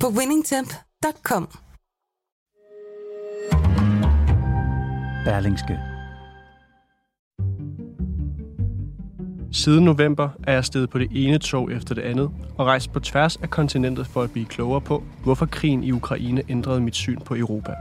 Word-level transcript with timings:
på 0.00 0.08
winningtemp.com. 0.08 1.48
Berlingske. 5.24 5.78
Siden 9.52 9.84
november 9.84 10.28
er 10.44 10.52
jeg 10.52 10.64
steget 10.64 10.90
på 10.90 10.98
det 10.98 11.08
ene 11.10 11.38
tog 11.38 11.72
efter 11.72 11.94
det 11.94 12.02
andet 12.02 12.30
og 12.58 12.66
rejst 12.66 12.92
på 12.92 13.00
tværs 13.00 13.36
af 13.36 13.50
kontinentet 13.50 14.06
for 14.06 14.22
at 14.22 14.30
blive 14.30 14.46
klogere 14.46 14.80
på, 14.80 15.02
hvorfor 15.22 15.46
krigen 15.46 15.84
i 15.84 15.92
Ukraine 15.92 16.42
ændrede 16.48 16.80
mit 16.80 16.94
syn 16.94 17.20
på 17.20 17.36
Europa. 17.36 17.74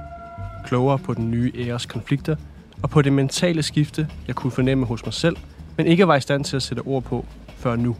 Klogere 0.65 0.99
på 0.99 1.13
den 1.13 1.31
nye 1.31 1.51
æres 1.55 1.85
konflikter 1.85 2.35
og 2.83 2.89
på 2.89 3.01
det 3.01 3.13
mentale 3.13 3.63
skifte, 3.63 4.07
jeg 4.27 4.35
kunne 4.35 4.51
fornemme 4.51 4.85
hos 4.85 5.05
mig 5.05 5.13
selv, 5.13 5.37
men 5.77 5.85
ikke 5.85 6.07
var 6.07 6.15
i 6.15 6.21
stand 6.21 6.43
til 6.43 6.55
at 6.55 6.63
sætte 6.63 6.81
ord 6.81 7.03
på 7.03 7.25
før 7.57 7.75
nu. 7.75 7.95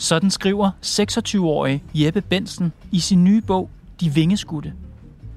Sådan 0.00 0.30
skriver 0.30 0.70
26-årige 0.84 1.82
Jeppe 1.94 2.20
Bensen 2.20 2.72
i 2.92 3.00
sin 3.00 3.24
nye 3.24 3.40
bog 3.40 3.70
De 4.00 4.10
Vingeskudte. 4.10 4.72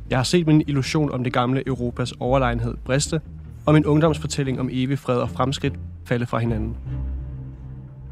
Jeg 0.09 0.17
har 0.17 0.23
set 0.23 0.47
min 0.47 0.63
illusion 0.67 1.11
om 1.11 1.23
det 1.23 1.33
gamle 1.33 1.67
Europas 1.67 2.11
overlegenhed 2.11 2.73
briste, 2.85 3.21
og 3.65 3.73
min 3.73 3.85
ungdomsfortælling 3.85 4.59
om 4.59 4.69
evig 4.71 4.99
fred 4.99 5.17
og 5.17 5.29
fremskridt 5.29 5.73
falde 6.05 6.25
fra 6.25 6.37
hinanden. 6.37 6.77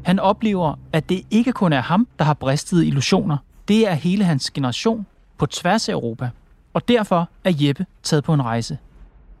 Han 0.04 0.18
oplever, 0.18 0.74
at 0.92 1.08
det 1.08 1.22
ikke 1.30 1.52
kun 1.52 1.72
er 1.72 1.80
ham, 1.80 2.08
der 2.18 2.24
har 2.24 2.34
bristet 2.34 2.84
illusioner. 2.84 3.36
Det 3.68 3.88
er 3.88 3.94
hele 3.94 4.24
hans 4.24 4.50
generation 4.50 5.06
på 5.38 5.46
tværs 5.46 5.88
af 5.88 5.92
Europa. 5.92 6.30
Og 6.72 6.88
derfor 6.88 7.28
er 7.44 7.52
Jeppe 7.60 7.86
taget 8.02 8.24
på 8.24 8.34
en 8.34 8.42
rejse. 8.42 8.78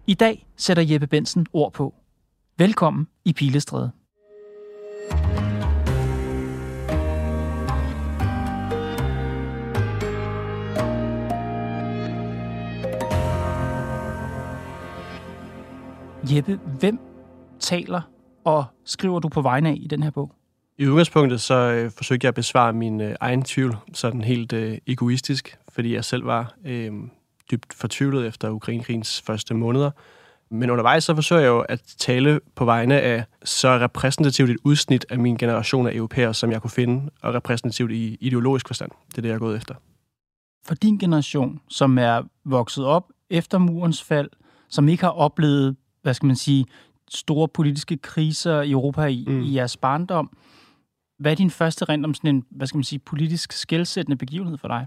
I 0.06 0.14
dag 0.14 0.46
sætter 0.56 0.82
Jeppe 0.82 1.06
Bensen 1.06 1.46
ord 1.52 1.72
på. 1.72 1.94
Velkommen 2.58 3.06
i 3.24 3.32
Pilestræde. 3.32 3.90
Jeppe, 16.30 16.60
hvem 16.78 16.98
taler 17.60 18.00
og 18.44 18.64
skriver 18.84 19.18
du 19.18 19.28
på 19.28 19.42
vegne 19.42 19.68
af 19.68 19.78
i 19.80 19.86
den 19.86 20.02
her 20.02 20.10
bog? 20.10 20.32
I 20.78 20.86
udgangspunktet 20.86 21.40
så 21.40 21.54
øh, 21.54 21.90
forsøgte 21.90 22.24
jeg 22.24 22.28
at 22.28 22.34
besvare 22.34 22.72
min 22.72 23.00
øh, 23.00 23.14
egen 23.20 23.42
tvivl, 23.42 23.76
sådan 23.94 24.20
helt 24.20 24.52
øh, 24.52 24.78
egoistisk, 24.86 25.58
fordi 25.68 25.94
jeg 25.94 26.04
selv 26.04 26.26
var 26.26 26.54
øh, 26.64 26.92
dybt 27.50 27.74
fortvivlet 27.74 28.26
efter 28.26 28.50
Ukrainekrigens 28.50 29.22
første 29.26 29.54
måneder. 29.54 29.90
Men 30.50 30.70
undervejs 30.70 31.04
så 31.04 31.14
forsøger 31.14 31.42
jeg 31.42 31.48
jo 31.48 31.60
at 31.60 31.82
tale 31.98 32.40
på 32.54 32.64
vegne 32.64 33.00
af 33.00 33.24
så 33.44 33.68
repræsentativt 33.68 34.50
et 34.50 34.56
udsnit 34.64 35.06
af 35.10 35.18
min 35.18 35.36
generation 35.36 35.86
af 35.86 35.94
europæere, 35.94 36.34
som 36.34 36.52
jeg 36.52 36.60
kunne 36.60 36.70
finde, 36.70 37.10
og 37.22 37.34
repræsentativt 37.34 37.92
i 37.92 38.16
ideologisk 38.20 38.66
forstand. 38.66 38.90
Det 39.08 39.18
er 39.18 39.22
det, 39.22 39.28
jeg 39.28 39.34
er 39.34 39.38
gået 39.38 39.56
efter. 39.56 39.74
For 40.66 40.74
din 40.74 40.98
generation, 40.98 41.60
som 41.68 41.98
er 41.98 42.22
vokset 42.44 42.84
op 42.84 43.04
efter 43.30 43.58
murens 43.58 44.02
fald, 44.02 44.30
som 44.68 44.88
ikke 44.88 45.02
har 45.02 45.10
oplevet, 45.10 45.76
hvad 46.02 46.14
skal 46.14 46.26
man 46.26 46.36
sige, 46.36 46.66
store 47.10 47.48
politiske 47.48 47.96
kriser 47.96 48.62
i 48.62 48.70
Europa 48.70 49.04
i, 49.06 49.24
mm. 49.28 49.42
i 49.42 49.54
jeres 49.54 49.76
barndom, 49.76 50.36
hvad 51.18 51.32
er 51.32 51.36
din 51.36 51.50
første 51.50 51.84
rent 51.84 52.04
om 52.04 52.14
sådan 52.14 52.34
en, 52.34 52.44
hvad 52.50 52.66
skal 52.66 52.78
man 52.78 52.84
sige, 52.84 52.98
politisk 52.98 53.52
skældsættende 53.52 54.16
begivenhed 54.16 54.58
for 54.58 54.68
dig? 54.68 54.86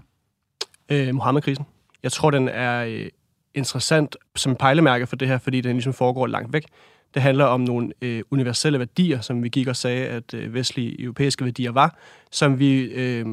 Øh, 0.88 1.14
Mohammed-krisen. 1.14 1.66
Jeg 2.02 2.12
tror, 2.12 2.30
den 2.30 2.48
er 2.48 2.84
øh, 2.84 3.08
interessant 3.54 4.16
som 4.36 4.56
pejlemærke 4.56 5.06
for 5.06 5.16
det 5.16 5.28
her, 5.28 5.38
fordi 5.38 5.60
den 5.60 5.72
ligesom 5.72 5.92
foregår 5.92 6.26
langt 6.26 6.52
væk. 6.52 6.66
Det 7.14 7.22
handler 7.22 7.44
om 7.44 7.60
nogle 7.60 7.92
øh, 8.02 8.22
universelle 8.30 8.78
værdier, 8.78 9.20
som 9.20 9.42
vi 9.42 9.48
gik 9.48 9.66
og 9.66 9.76
sagde, 9.76 10.06
at 10.06 10.34
øh, 10.34 10.54
vestlige 10.54 11.00
europæiske 11.00 11.44
værdier 11.44 11.72
var, 11.72 11.98
som 12.30 12.58
vi 12.58 12.80
øh, 12.80 13.26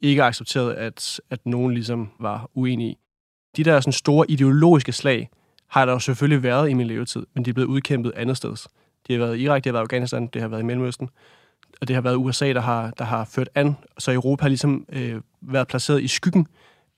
ikke 0.00 0.22
accepterede, 0.22 0.76
at, 0.76 1.20
at 1.30 1.46
nogen 1.46 1.74
ligesom 1.74 2.10
var 2.20 2.50
uenige 2.54 2.90
i. 2.90 2.98
De 3.56 3.64
der 3.64 3.80
sådan 3.80 3.92
store 3.92 4.30
ideologiske 4.30 4.92
slag 4.92 5.28
har 5.68 5.84
der 5.84 5.92
jo 5.92 5.98
selvfølgelig 5.98 6.42
været 6.42 6.70
i 6.70 6.74
min 6.74 6.86
levetid, 6.86 7.26
men 7.34 7.44
de 7.44 7.50
er 7.50 7.54
blevet 7.54 7.68
udkæmpet 7.68 8.12
andet 8.16 8.36
sted. 8.36 8.68
De 9.08 9.12
har 9.12 9.18
været 9.18 9.36
i 9.36 9.42
Irak, 9.42 9.64
det 9.64 9.70
har 9.70 9.72
været 9.72 9.82
i 9.82 9.84
Afghanistan, 9.84 10.26
det 10.26 10.42
har 10.42 10.48
været 10.48 10.60
i 10.60 10.64
Mellemøsten, 10.64 11.08
og 11.80 11.88
det 11.88 11.94
har 11.96 12.00
været 12.00 12.16
USA, 12.16 12.52
der 12.52 12.60
har, 12.60 12.90
der 12.90 13.04
har 13.04 13.24
ført 13.24 13.48
an. 13.54 13.76
Så 13.98 14.12
Europa 14.12 14.42
har 14.42 14.48
ligesom 14.48 14.84
øh, 14.88 15.20
været 15.40 15.68
placeret 15.68 16.02
i 16.02 16.08
skyggen 16.08 16.46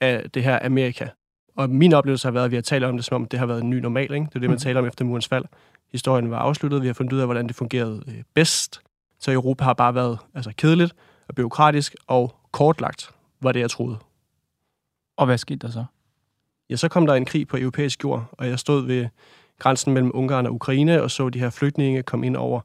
af 0.01 0.31
det 0.31 0.43
her 0.43 0.59
Amerika. 0.63 1.09
Og 1.57 1.71
min 1.71 1.93
oplevelse 1.93 2.27
har 2.29 2.33
været, 2.33 2.45
at 2.45 2.51
vi 2.51 2.57
har 2.57 2.63
talt 2.63 2.85
om 2.85 2.97
det, 2.97 3.05
som 3.05 3.23
om 3.23 3.29
det 3.29 3.39
har 3.39 3.47
været 3.47 3.63
en 3.63 3.71
ny 3.71 3.75
normal. 3.75 4.15
Ikke? 4.15 4.27
Det 4.27 4.37
er 4.37 4.41
det, 4.41 4.51
man 4.51 4.51
mm. 4.51 4.59
taler 4.59 4.81
om 4.81 4.87
efter 4.87 5.05
murens 5.05 5.29
fald. 5.29 5.45
Historien 5.93 6.31
var 6.31 6.39
afsluttet, 6.39 6.83
vi 6.83 6.87
har 6.87 6.95
fundet 6.95 7.13
ud 7.13 7.19
af, 7.19 7.27
hvordan 7.27 7.47
det 7.47 7.57
fungerede 7.57 8.03
øh, 8.09 8.23
bedst. 8.35 8.81
Så 9.21 9.33
Europa 9.33 9.65
har 9.65 9.75
bare 9.75 9.95
været 9.95 10.19
altså, 10.35 10.53
kedeligt 10.57 10.95
og 11.29 11.35
byråkratisk 11.35 11.95
og 12.07 12.35
kortlagt, 12.53 13.11
var 13.41 13.53
det, 13.53 13.61
jeg 13.61 13.71
troede. 13.71 13.99
Og 15.17 15.27
hvad 15.27 15.39
skete 15.39 15.59
der 15.59 15.73
så? 15.73 15.85
Ja, 16.71 16.77
så 16.77 16.89
kom 16.89 17.07
der 17.07 17.15
en 17.15 17.25
krig 17.25 17.49
på 17.49 17.57
europæisk 17.57 18.05
jord, 18.05 18.25
og 18.33 18.49
jeg 18.49 18.59
stod 18.59 18.87
ved 18.87 19.07
grænsen 19.59 19.93
mellem 19.93 20.11
Ungarn 20.15 20.47
og 20.47 20.55
Ukraine 20.55 21.03
og 21.03 21.11
så 21.11 21.29
de 21.29 21.39
her 21.39 21.51
flygtninge 21.51 22.03
komme 22.03 22.27
ind 22.27 22.37
over 22.37 22.61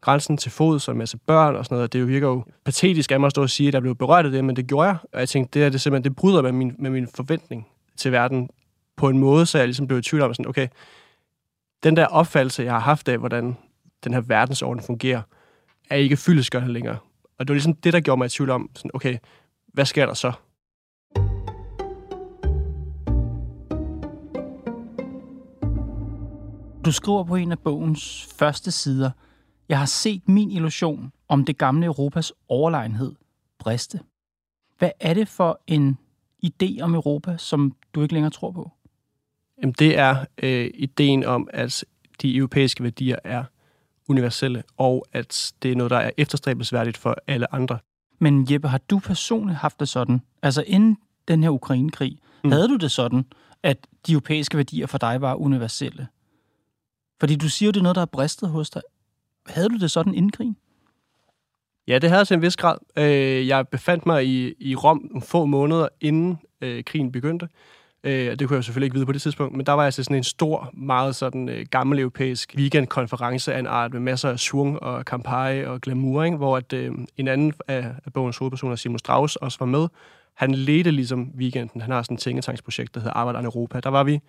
grænsen 0.00 0.36
til 0.36 0.50
fod, 0.50 0.80
så 0.80 0.90
en 0.90 0.98
masse 0.98 1.16
børn 1.16 1.56
og 1.56 1.64
sådan 1.64 1.76
noget. 1.76 1.92
Det 1.92 2.08
virker 2.08 2.28
jo 2.28 2.44
patetisk 2.64 3.12
af 3.12 3.20
mig 3.20 3.26
at 3.26 3.30
stå 3.30 3.42
og 3.42 3.50
sige, 3.50 3.68
at 3.68 3.74
jeg 3.74 3.82
blev 3.82 3.94
berørt 3.94 4.24
af 4.24 4.30
det, 4.30 4.44
men 4.44 4.56
det 4.56 4.66
gjorde 4.66 4.88
jeg. 4.88 4.96
Og 5.12 5.20
jeg 5.20 5.28
tænkte, 5.28 5.54
det 5.54 5.62
her 5.62 5.70
det 5.70 5.80
simpelthen, 5.80 6.04
det 6.04 6.16
bryder 6.16 6.42
med 6.42 6.52
min, 6.52 6.74
med 6.78 6.90
min 6.90 7.08
forventning 7.14 7.66
til 7.96 8.12
verden 8.12 8.48
på 8.96 9.08
en 9.08 9.18
måde, 9.18 9.46
så 9.46 9.58
jeg 9.58 9.66
ligesom 9.66 9.86
blev 9.86 9.98
i 9.98 10.02
tvivl 10.02 10.22
om, 10.22 10.34
sådan, 10.34 10.48
okay, 10.48 10.68
den 11.82 11.96
der 11.96 12.06
opfattelse, 12.06 12.62
jeg 12.62 12.72
har 12.72 12.80
haft 12.80 13.08
af, 13.08 13.18
hvordan 13.18 13.56
den 14.04 14.14
her 14.14 14.20
verdensorden 14.20 14.82
fungerer, 14.82 15.22
er 15.90 15.96
ikke 15.96 16.16
fyldesgørende 16.16 16.72
længere. 16.72 16.96
Og 17.38 17.48
det 17.48 17.48
var 17.48 17.54
ligesom 17.54 17.74
det, 17.74 17.92
der 17.92 18.00
gjorde 18.00 18.18
mig 18.18 18.26
i 18.26 18.28
tvivl 18.28 18.50
om, 18.50 18.70
sådan, 18.74 18.90
okay, 18.94 19.18
hvad 19.72 19.84
sker 19.84 20.06
der 20.06 20.14
så? 20.14 20.32
Du 26.84 26.92
skriver 26.92 27.24
på 27.24 27.36
en 27.36 27.52
af 27.52 27.58
bogens 27.58 28.28
første 28.38 28.70
sider, 28.70 29.10
jeg 29.68 29.78
har 29.78 29.86
set 29.86 30.28
min 30.28 30.50
illusion 30.50 31.12
om 31.28 31.44
det 31.44 31.58
gamle 31.58 31.86
Europas 31.86 32.32
overlegenhed 32.48 33.12
briste. 33.58 34.00
Hvad 34.78 34.90
er 35.00 35.14
det 35.14 35.28
for 35.28 35.60
en 35.66 35.98
idé 36.46 36.80
om 36.80 36.94
Europa, 36.94 37.36
som 37.36 37.72
du 37.94 38.02
ikke 38.02 38.14
længere 38.14 38.30
tror 38.30 38.50
på? 38.50 38.70
Jamen, 39.62 39.74
det 39.78 39.98
er 39.98 40.24
øh, 40.42 40.70
ideen 40.74 41.24
om, 41.24 41.48
at 41.52 41.84
de 42.22 42.36
europæiske 42.36 42.82
værdier 42.82 43.16
er 43.24 43.44
universelle, 44.08 44.62
og 44.76 45.06
at 45.12 45.52
det 45.62 45.72
er 45.72 45.76
noget, 45.76 45.90
der 45.90 45.98
er 45.98 46.10
efterstræbelsesværdigt 46.16 46.96
for 46.96 47.16
alle 47.26 47.54
andre. 47.54 47.78
Men 48.18 48.46
Jeppe, 48.50 48.68
har 48.68 48.78
du 48.78 48.98
personligt 48.98 49.58
haft 49.58 49.80
det 49.80 49.88
sådan? 49.88 50.20
Altså 50.42 50.64
inden 50.66 50.96
den 51.28 51.42
her 51.42 51.50
Ukraine-krig, 51.50 52.18
mm. 52.44 52.52
havde 52.52 52.68
du 52.68 52.76
det 52.76 52.90
sådan, 52.90 53.24
at 53.62 53.86
de 54.06 54.12
europæiske 54.12 54.56
værdier 54.56 54.86
for 54.86 54.98
dig 54.98 55.20
var 55.20 55.34
universelle? 55.34 56.06
Fordi 57.20 57.36
du 57.36 57.48
siger 57.48 57.66
jo, 57.66 57.70
det 57.70 57.78
er 57.78 57.82
noget, 57.82 57.96
der 57.96 58.02
er 58.02 58.06
bristet 58.06 58.48
hos 58.48 58.70
dig. 58.70 58.82
Havde 59.46 59.68
du 59.68 59.76
det 59.76 59.90
sådan 59.90 60.14
inden 60.14 60.32
krigen? 60.32 60.56
Ja, 61.88 61.98
det 61.98 62.10
havde 62.10 62.18
jeg 62.18 62.26
til 62.26 62.34
en 62.34 62.42
vis 62.42 62.56
grad. 62.56 62.76
Øh, 62.96 63.48
jeg 63.48 63.68
befandt 63.68 64.06
mig 64.06 64.26
i, 64.26 64.54
i 64.58 64.74
Rom 64.74 65.08
nogle 65.10 65.22
få 65.22 65.44
måneder, 65.44 65.88
inden 66.00 66.38
øh, 66.60 66.84
krigen 66.84 67.12
begyndte. 67.12 67.48
Øh, 68.04 68.38
det 68.38 68.48
kunne 68.48 68.56
jeg 68.56 68.64
selvfølgelig 68.64 68.86
ikke 68.86 68.94
vide 68.94 69.06
på 69.06 69.12
det 69.12 69.22
tidspunkt, 69.22 69.56
men 69.56 69.66
der 69.66 69.72
var 69.72 69.84
altså 69.84 70.02
sådan 70.04 70.16
en 70.16 70.24
stor, 70.24 70.70
meget 70.72 71.16
sådan 71.16 71.48
øh, 71.48 71.66
gammel 71.70 71.98
europæisk 71.98 72.54
weekendkonference 72.56 73.54
af 73.54 73.58
en 73.58 73.66
art 73.66 73.92
med 73.92 74.00
masser 74.00 74.30
af 74.30 74.38
swung 74.38 74.82
og 74.82 75.04
kampagne 75.04 75.68
og 75.70 75.80
glamour, 75.80 76.24
ikke? 76.24 76.36
hvor 76.36 76.56
at, 76.56 76.72
øh, 76.72 76.92
en 77.16 77.28
anden 77.28 77.52
af, 77.68 77.92
af 78.06 78.12
bogens 78.12 78.36
hovedpersoner, 78.36 78.76
Simon 78.76 78.98
Strauss, 78.98 79.36
også 79.36 79.58
var 79.58 79.66
med. 79.66 79.88
Han 80.34 80.54
ledte 80.54 80.90
ligesom 80.90 81.30
weekenden. 81.36 81.80
Han 81.80 81.90
har 81.90 82.02
sådan 82.02 82.14
et 82.14 82.20
tænketanksprojekt, 82.20 82.94
der 82.94 83.00
hedder 83.00 83.14
Arbejde 83.14 83.44
Europa. 83.44 83.80
Der 83.80 83.90
var 83.90 84.04
vi 84.04 84.20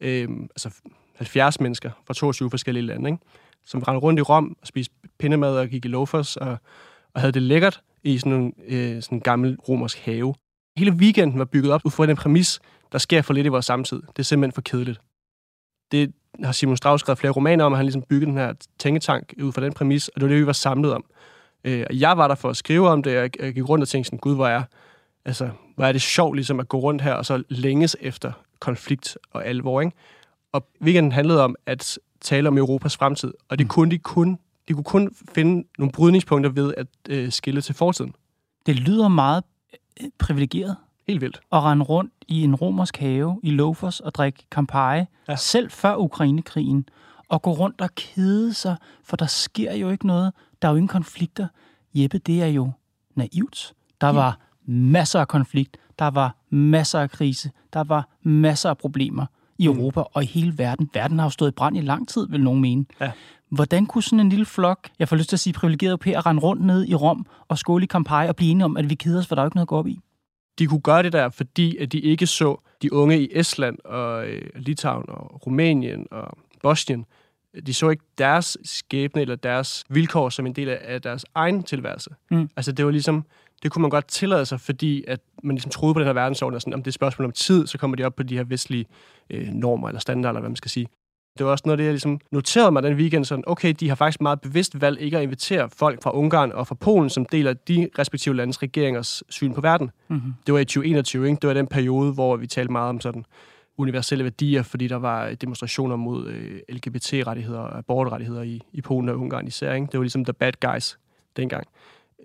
øh, 0.00 0.28
altså 0.50 0.70
70 1.16 1.60
mennesker 1.60 1.90
fra 2.06 2.14
22 2.14 2.50
forskellige 2.50 2.86
lande, 2.86 3.10
ikke? 3.10 3.22
som 3.66 3.82
rendte 3.82 4.00
rundt 4.00 4.18
i 4.18 4.22
Rom 4.22 4.56
og 4.60 4.66
spiste 4.66 4.94
pindemad 5.18 5.58
og 5.58 5.68
gik 5.68 5.84
i 5.84 5.88
loafers 5.88 6.36
og, 6.36 6.56
og 7.14 7.20
havde 7.20 7.32
det 7.32 7.42
lækkert 7.42 7.80
i 8.02 8.18
sådan 8.18 8.32
en 8.32 8.52
øh, 8.66 9.02
sådan 9.02 9.18
en 9.18 9.20
gammel 9.20 9.56
romersk 9.68 9.98
have. 9.98 10.34
Hele 10.76 10.92
weekenden 10.92 11.38
var 11.38 11.44
bygget 11.44 11.72
op 11.72 11.80
ud 11.84 11.90
fra 11.90 12.06
den 12.06 12.16
præmis, 12.16 12.60
der 12.92 12.98
sker 12.98 13.22
for 13.22 13.34
lidt 13.34 13.46
i 13.46 13.48
vores 13.48 13.64
samtid. 13.64 14.02
Det 14.02 14.18
er 14.18 14.22
simpelthen 14.22 14.52
for 14.52 14.60
kedeligt. 14.60 15.00
Det 15.92 16.12
har 16.44 16.52
Simon 16.52 16.76
Strauss 16.76 17.00
skrevet 17.00 17.18
flere 17.18 17.32
romaner 17.32 17.64
om, 17.64 17.72
at 17.72 17.76
han 17.76 17.86
ligesom 17.86 18.02
bygget 18.02 18.28
den 18.28 18.36
her 18.36 18.52
tænketank 18.78 19.34
ud 19.42 19.52
fra 19.52 19.60
den 19.60 19.72
præmis, 19.72 20.08
og 20.08 20.20
det 20.20 20.22
var 20.22 20.28
det, 20.28 20.40
vi 20.40 20.46
var 20.46 20.52
samlet 20.52 20.92
om. 20.92 21.04
Øh, 21.64 21.86
og 21.90 22.00
jeg 22.00 22.18
var 22.18 22.28
der 22.28 22.34
for 22.34 22.50
at 22.50 22.56
skrive 22.56 22.88
om 22.88 23.02
det, 23.02 23.16
og 23.16 23.22
jeg 23.22 23.54
gik 23.54 23.68
rundt 23.68 23.82
og 23.82 23.88
tænkte 23.88 24.06
sådan, 24.06 24.18
gud, 24.18 24.34
hvor 24.34 24.46
er 24.46 24.62
altså, 25.24 25.50
hvor 25.76 25.84
er 25.84 25.92
det 25.92 26.02
sjovt 26.02 26.36
ligesom 26.36 26.60
at 26.60 26.68
gå 26.68 26.78
rundt 26.78 27.02
her 27.02 27.12
og 27.12 27.26
så 27.26 27.42
længes 27.48 27.96
efter 28.00 28.32
konflikt 28.60 29.18
og 29.30 29.46
alvor, 29.46 29.80
ikke? 29.80 29.96
Og 30.56 30.68
weekenden 30.82 31.12
handlede 31.12 31.44
om 31.44 31.54
at 31.66 31.98
tale 32.20 32.48
om 32.48 32.58
Europas 32.58 32.96
fremtid, 32.96 33.32
og 33.48 33.58
det 33.58 33.64
mm. 33.64 33.68
kunne 33.68 33.90
de 33.90 33.98
kun, 33.98 34.38
de 34.68 34.74
kunne 34.74 34.84
kun 34.84 35.14
finde 35.34 35.68
nogle 35.78 35.92
brydningspunkter 35.92 36.50
ved 36.50 36.74
at 36.76 36.86
øh, 37.08 37.32
skille 37.32 37.60
til 37.60 37.74
fortiden. 37.74 38.14
Det 38.66 38.76
lyder 38.76 39.08
meget 39.08 39.44
øh, 40.02 40.08
privilegeret. 40.18 40.76
Helt 41.06 41.20
vildt. 41.20 41.40
At 41.52 41.62
rende 41.62 41.84
rundt 41.84 42.12
i 42.28 42.42
en 42.42 42.54
romersk 42.54 42.96
have 42.96 43.40
i 43.42 43.50
Lofos 43.50 44.00
og 44.00 44.14
drikke 44.14 44.46
Campari, 44.50 45.04
ja. 45.28 45.36
selv 45.36 45.70
før 45.70 45.96
Ukrainekrigen, 45.96 46.88
og 47.28 47.42
gå 47.42 47.52
rundt 47.52 47.80
og 47.80 47.94
kede 47.94 48.54
sig, 48.54 48.76
for 49.04 49.16
der 49.16 49.26
sker 49.26 49.74
jo 49.74 49.90
ikke 49.90 50.06
noget. 50.06 50.32
Der 50.62 50.68
er 50.68 50.72
jo 50.72 50.76
ingen 50.76 50.88
konflikter. 50.88 51.48
Jeppe, 51.94 52.18
det 52.18 52.42
er 52.42 52.46
jo 52.46 52.70
naivt. 53.14 53.74
Der 54.00 54.08
var 54.08 54.38
masser 54.66 55.20
af 55.20 55.28
konflikt, 55.28 55.76
der 55.98 56.10
var 56.10 56.36
masser 56.50 57.00
af 57.00 57.10
krise, 57.10 57.50
der 57.72 57.84
var 57.84 58.08
masser 58.22 58.70
af 58.70 58.78
problemer 58.78 59.26
i 59.58 59.68
mm. 59.68 59.74
Europa 59.74 60.00
og 60.00 60.22
i 60.22 60.26
hele 60.26 60.58
verden. 60.58 60.90
Verden 60.94 61.18
har 61.18 61.26
jo 61.26 61.30
stået 61.30 61.50
i 61.50 61.54
brand 61.54 61.76
i 61.76 61.80
lang 61.80 62.08
tid, 62.08 62.28
vil 62.28 62.40
nogen 62.40 62.60
mene. 62.60 62.84
Ja. 63.00 63.12
Hvordan 63.50 63.86
kunne 63.86 64.02
sådan 64.02 64.20
en 64.20 64.28
lille 64.28 64.44
flok, 64.44 64.88
jeg 64.98 65.08
får 65.08 65.16
lyst 65.16 65.28
til 65.28 65.36
at 65.36 65.40
sige 65.40 65.52
privilegeret 65.52 65.90
europæer, 65.90 66.26
rende 66.26 66.42
rundt 66.42 66.64
ned 66.64 66.88
i 66.88 66.94
Rom 66.94 67.26
og 67.48 67.58
skåle 67.58 67.84
i 67.84 67.86
Campari 67.86 68.28
og 68.28 68.36
blive 68.36 68.50
enige 68.50 68.64
om, 68.64 68.76
at 68.76 68.90
vi 68.90 68.94
keder 68.94 69.18
os, 69.18 69.26
for 69.26 69.34
der 69.34 69.42
er 69.42 69.44
jo 69.44 69.48
ikke 69.48 69.56
noget 69.56 69.64
at 69.64 69.68
gå 69.68 69.76
op 69.76 69.86
i? 69.86 70.00
De 70.58 70.66
kunne 70.66 70.80
gøre 70.80 71.02
det 71.02 71.12
der, 71.12 71.28
fordi 71.28 71.76
at 71.76 71.92
de 71.92 72.00
ikke 72.00 72.26
så 72.26 72.60
de 72.82 72.92
unge 72.92 73.20
i 73.20 73.28
Estland 73.32 73.78
og 73.84 74.28
øh, 74.28 74.42
Litauen 74.56 75.04
og 75.08 75.46
Rumænien 75.46 76.06
og 76.10 76.38
Bosnien. 76.62 77.04
De 77.66 77.74
så 77.74 77.88
ikke 77.88 78.04
deres 78.18 78.58
skæbne 78.64 79.22
eller 79.22 79.36
deres 79.36 79.84
vilkår 79.88 80.28
som 80.28 80.46
en 80.46 80.52
del 80.52 80.68
af 80.68 81.02
deres 81.02 81.24
egen 81.34 81.62
tilværelse. 81.62 82.10
Mm. 82.30 82.50
Altså 82.56 82.72
det 82.72 82.84
var 82.84 82.90
ligesom, 82.90 83.24
det 83.62 83.72
kunne 83.72 83.82
man 83.82 83.90
godt 83.90 84.08
tillade 84.08 84.46
sig, 84.46 84.60
fordi 84.60 85.04
at 85.08 85.20
man 85.42 85.56
ligesom 85.56 85.70
troede 85.70 85.94
på 85.94 86.00
den 86.00 86.06
her 86.06 86.12
verdensorden, 86.12 86.54
og 86.54 86.60
sådan, 86.60 86.74
om 86.74 86.80
det 86.82 86.86
er 86.86 86.90
et 86.90 86.94
spørgsmål 86.94 87.26
om 87.26 87.32
tid, 87.32 87.66
så 87.66 87.78
kommer 87.78 87.96
de 87.96 88.04
op 88.04 88.16
på 88.16 88.22
de 88.22 88.36
her 88.36 88.44
vestlige 88.44 88.86
øh, 89.30 89.48
normer 89.48 89.88
eller 89.88 90.00
standarder, 90.00 90.30
eller 90.30 90.40
hvad 90.40 90.50
man 90.50 90.56
skal 90.56 90.70
sige. 90.70 90.86
Det 91.38 91.46
var 91.46 91.52
også 91.52 91.62
noget 91.66 91.78
det, 91.78 91.84
jeg 91.84 91.92
ligesom 91.92 92.20
noterede 92.32 92.70
mig 92.70 92.82
den 92.82 92.94
weekend, 92.94 93.24
sådan, 93.24 93.44
okay, 93.46 93.74
de 93.80 93.88
har 93.88 93.94
faktisk 93.94 94.20
meget 94.20 94.40
bevidst 94.40 94.80
valgt 94.80 95.00
ikke 95.00 95.16
at 95.16 95.22
invitere 95.22 95.70
folk 95.70 96.02
fra 96.02 96.16
Ungarn 96.16 96.52
og 96.52 96.66
fra 96.66 96.74
Polen, 96.74 97.10
som 97.10 97.24
deler 97.24 97.52
de 97.52 97.88
respektive 97.98 98.36
landes 98.36 98.62
regeringers 98.62 99.22
syn 99.28 99.54
på 99.54 99.60
verden. 99.60 99.90
Mm-hmm. 100.08 100.34
Det 100.46 100.54
var 100.54 100.60
i 100.60 100.64
2021, 100.64 101.26
ikke? 101.26 101.38
Det 101.42 101.48
var 101.48 101.54
den 101.54 101.66
periode, 101.66 102.12
hvor 102.12 102.36
vi 102.36 102.46
talte 102.46 102.72
meget 102.72 102.88
om 102.88 103.00
sådan 103.00 103.24
universelle 103.78 104.24
værdier, 104.24 104.62
fordi 104.62 104.88
der 104.88 104.96
var 104.96 105.34
demonstrationer 105.34 105.96
mod 105.96 106.26
øh, 106.26 106.60
LGBT-rettigheder 106.68 107.60
og 107.60 107.78
abortrettigheder 107.78 108.42
i, 108.42 108.60
i 108.72 108.80
Polen 108.80 109.08
og 109.08 109.18
Ungarn 109.18 109.46
især. 109.46 109.74
Ikke? 109.74 109.86
Det 109.86 109.98
var 109.98 110.04
ligesom 110.04 110.24
the 110.24 110.32
bad 110.32 110.52
guys 110.60 110.98
dengang, 111.36 111.66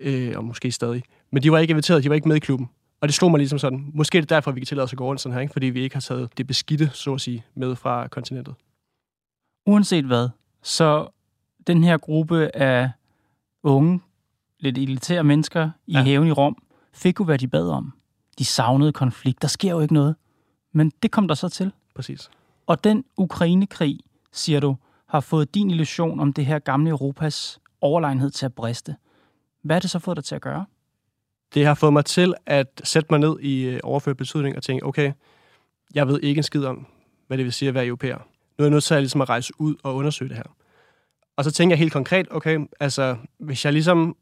øh, 0.00 0.32
og 0.36 0.44
måske 0.44 0.72
stadig. 0.72 1.02
Men 1.32 1.42
de 1.42 1.52
var 1.52 1.58
ikke 1.58 1.70
inviteret, 1.70 2.04
de 2.04 2.08
var 2.08 2.14
ikke 2.14 2.28
med 2.28 2.36
i 2.36 2.40
klubben. 2.40 2.68
Og 3.00 3.08
det 3.08 3.14
slog 3.14 3.30
mig 3.30 3.38
ligesom 3.38 3.58
sådan, 3.58 3.90
måske 3.94 4.18
er 4.18 4.22
det 4.22 4.30
derfor, 4.30 4.50
vi 4.50 4.60
kan 4.60 4.66
tillade 4.66 4.84
os 4.84 4.92
at 4.92 4.98
gå 4.98 5.04
rundt 5.04 5.20
sådan 5.20 5.34
her, 5.34 5.40
ikke? 5.40 5.52
fordi 5.52 5.66
vi 5.66 5.80
ikke 5.80 5.96
har 5.96 6.00
taget 6.00 6.38
det 6.38 6.46
beskidte, 6.46 6.90
så 6.94 7.14
at 7.14 7.20
sige, 7.20 7.44
med 7.54 7.76
fra 7.76 8.08
kontinentet. 8.08 8.54
Uanset 9.66 10.04
hvad, 10.04 10.28
så 10.62 11.08
den 11.66 11.84
her 11.84 11.98
gruppe 11.98 12.56
af 12.56 12.90
unge, 13.62 14.00
lidt 14.58 14.78
elitære 14.78 15.24
mennesker 15.24 15.70
i 15.86 15.92
ja. 15.92 16.02
haven 16.02 16.28
i 16.28 16.32
Rom, 16.32 16.62
fik 16.92 17.20
jo, 17.20 17.24
hvad 17.24 17.38
de 17.38 17.48
bad 17.48 17.68
om. 17.68 17.92
De 18.38 18.44
savnede 18.44 18.92
konflikt. 18.92 19.42
Der 19.42 19.48
sker 19.48 19.70
jo 19.70 19.80
ikke 19.80 19.94
noget. 19.94 20.16
Men 20.72 20.92
det 21.02 21.10
kom 21.10 21.28
der 21.28 21.34
så 21.34 21.48
til. 21.48 21.72
Præcis. 21.94 22.30
Og 22.66 22.84
den 22.84 23.04
Ukraine-krig, 23.16 24.00
siger 24.32 24.60
du, 24.60 24.76
har 25.06 25.20
fået 25.20 25.54
din 25.54 25.70
illusion 25.70 26.20
om 26.20 26.32
det 26.32 26.46
her 26.46 26.58
gamle 26.58 26.90
Europas 26.90 27.60
overlegenhed 27.80 28.30
til 28.30 28.46
at 28.46 28.54
briste. 28.54 28.96
Hvad 29.62 29.76
er 29.76 29.80
det 29.80 29.90
så 29.90 29.98
fået 29.98 30.16
dig 30.16 30.24
til 30.24 30.34
at 30.34 30.40
gøre? 30.40 30.64
Det 31.54 31.66
har 31.66 31.74
fået 31.74 31.92
mig 31.92 32.04
til 32.04 32.34
at 32.46 32.80
sætte 32.84 33.06
mig 33.10 33.18
ned 33.20 33.40
i 33.40 33.64
øh, 33.64 33.80
overført 33.82 34.16
betydning 34.16 34.56
og 34.56 34.62
tænke, 34.62 34.86
okay, 34.86 35.12
jeg 35.94 36.08
ved 36.08 36.20
ikke 36.22 36.38
en 36.38 36.42
skid 36.42 36.64
om, 36.64 36.86
hvad 37.26 37.38
det 37.38 37.44
vil 37.44 37.52
sige 37.52 37.68
at 37.68 37.74
være 37.74 37.86
europæer. 37.86 38.18
Nu 38.58 38.62
er 38.62 38.64
jeg 38.64 38.70
nødt 38.70 38.84
til 38.84 38.94
at, 38.94 39.02
ligesom 39.02 39.20
at 39.20 39.28
rejse 39.28 39.52
ud 39.58 39.74
og 39.82 39.94
undersøge 39.94 40.28
det 40.28 40.36
her. 40.36 40.56
Og 41.36 41.44
så 41.44 41.50
tænker 41.50 41.74
jeg 41.74 41.78
helt 41.78 41.92
konkret, 41.92 42.26
okay, 42.30 42.58
altså 42.80 43.16
hvis 43.38 43.64
jeg 43.64 43.72
ligesom 43.72 44.16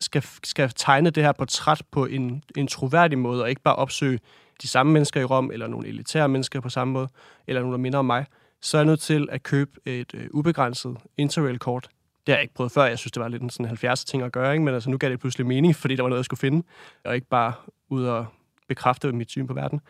skal, 0.00 0.24
skal 0.44 0.70
tegne 0.76 1.10
det 1.10 1.22
her 1.22 1.32
portræt 1.32 1.82
på 1.90 2.06
en, 2.06 2.42
en 2.56 2.68
troværdig 2.68 3.18
måde, 3.18 3.42
og 3.42 3.50
ikke 3.50 3.62
bare 3.62 3.76
opsøge 3.76 4.20
de 4.62 4.68
samme 4.68 4.92
mennesker 4.92 5.20
i 5.20 5.24
Rom, 5.24 5.50
eller 5.50 5.66
nogle 5.66 5.88
elitære 5.88 6.28
mennesker 6.28 6.60
på 6.60 6.68
samme 6.68 6.92
måde, 6.92 7.08
eller 7.46 7.60
nogle, 7.60 7.72
der 7.72 7.78
minder 7.78 7.98
om 7.98 8.04
mig, 8.04 8.26
så 8.62 8.76
er 8.76 8.80
jeg 8.80 8.86
nødt 8.86 9.00
til 9.00 9.28
at 9.32 9.42
købe 9.42 9.70
et 9.84 10.14
øh, 10.14 10.26
ubegrænset 10.30 10.96
interrail-kort. 11.16 11.88
Det 12.26 12.32
har 12.32 12.36
jeg 12.36 12.42
ikke 12.42 12.54
prøvet 12.54 12.72
før. 12.72 12.84
Jeg 12.84 12.98
synes, 12.98 13.12
det 13.12 13.22
var 13.22 13.28
lidt 13.28 13.42
en 13.42 13.50
sådan 13.50 13.66
70 13.66 14.04
ting 14.04 14.22
at 14.22 14.32
gøre, 14.32 14.52
ikke? 14.52 14.64
men 14.64 14.74
altså, 14.74 14.90
nu 14.90 14.98
gav 14.98 15.10
det 15.10 15.20
pludselig 15.20 15.46
mening, 15.46 15.76
fordi 15.82 15.96
der 15.96 16.02
var 16.02 16.08
noget, 16.08 16.18
jeg 16.18 16.24
skulle 16.24 16.40
finde, 16.40 16.66
og 17.04 17.14
ikke 17.14 17.26
bare 17.26 17.52
ud 17.88 18.04
og 18.04 18.26
bekræfte 18.68 19.12
mit 19.12 19.30
syn 19.30 19.46
på 19.46 19.54
verden. 19.54 19.80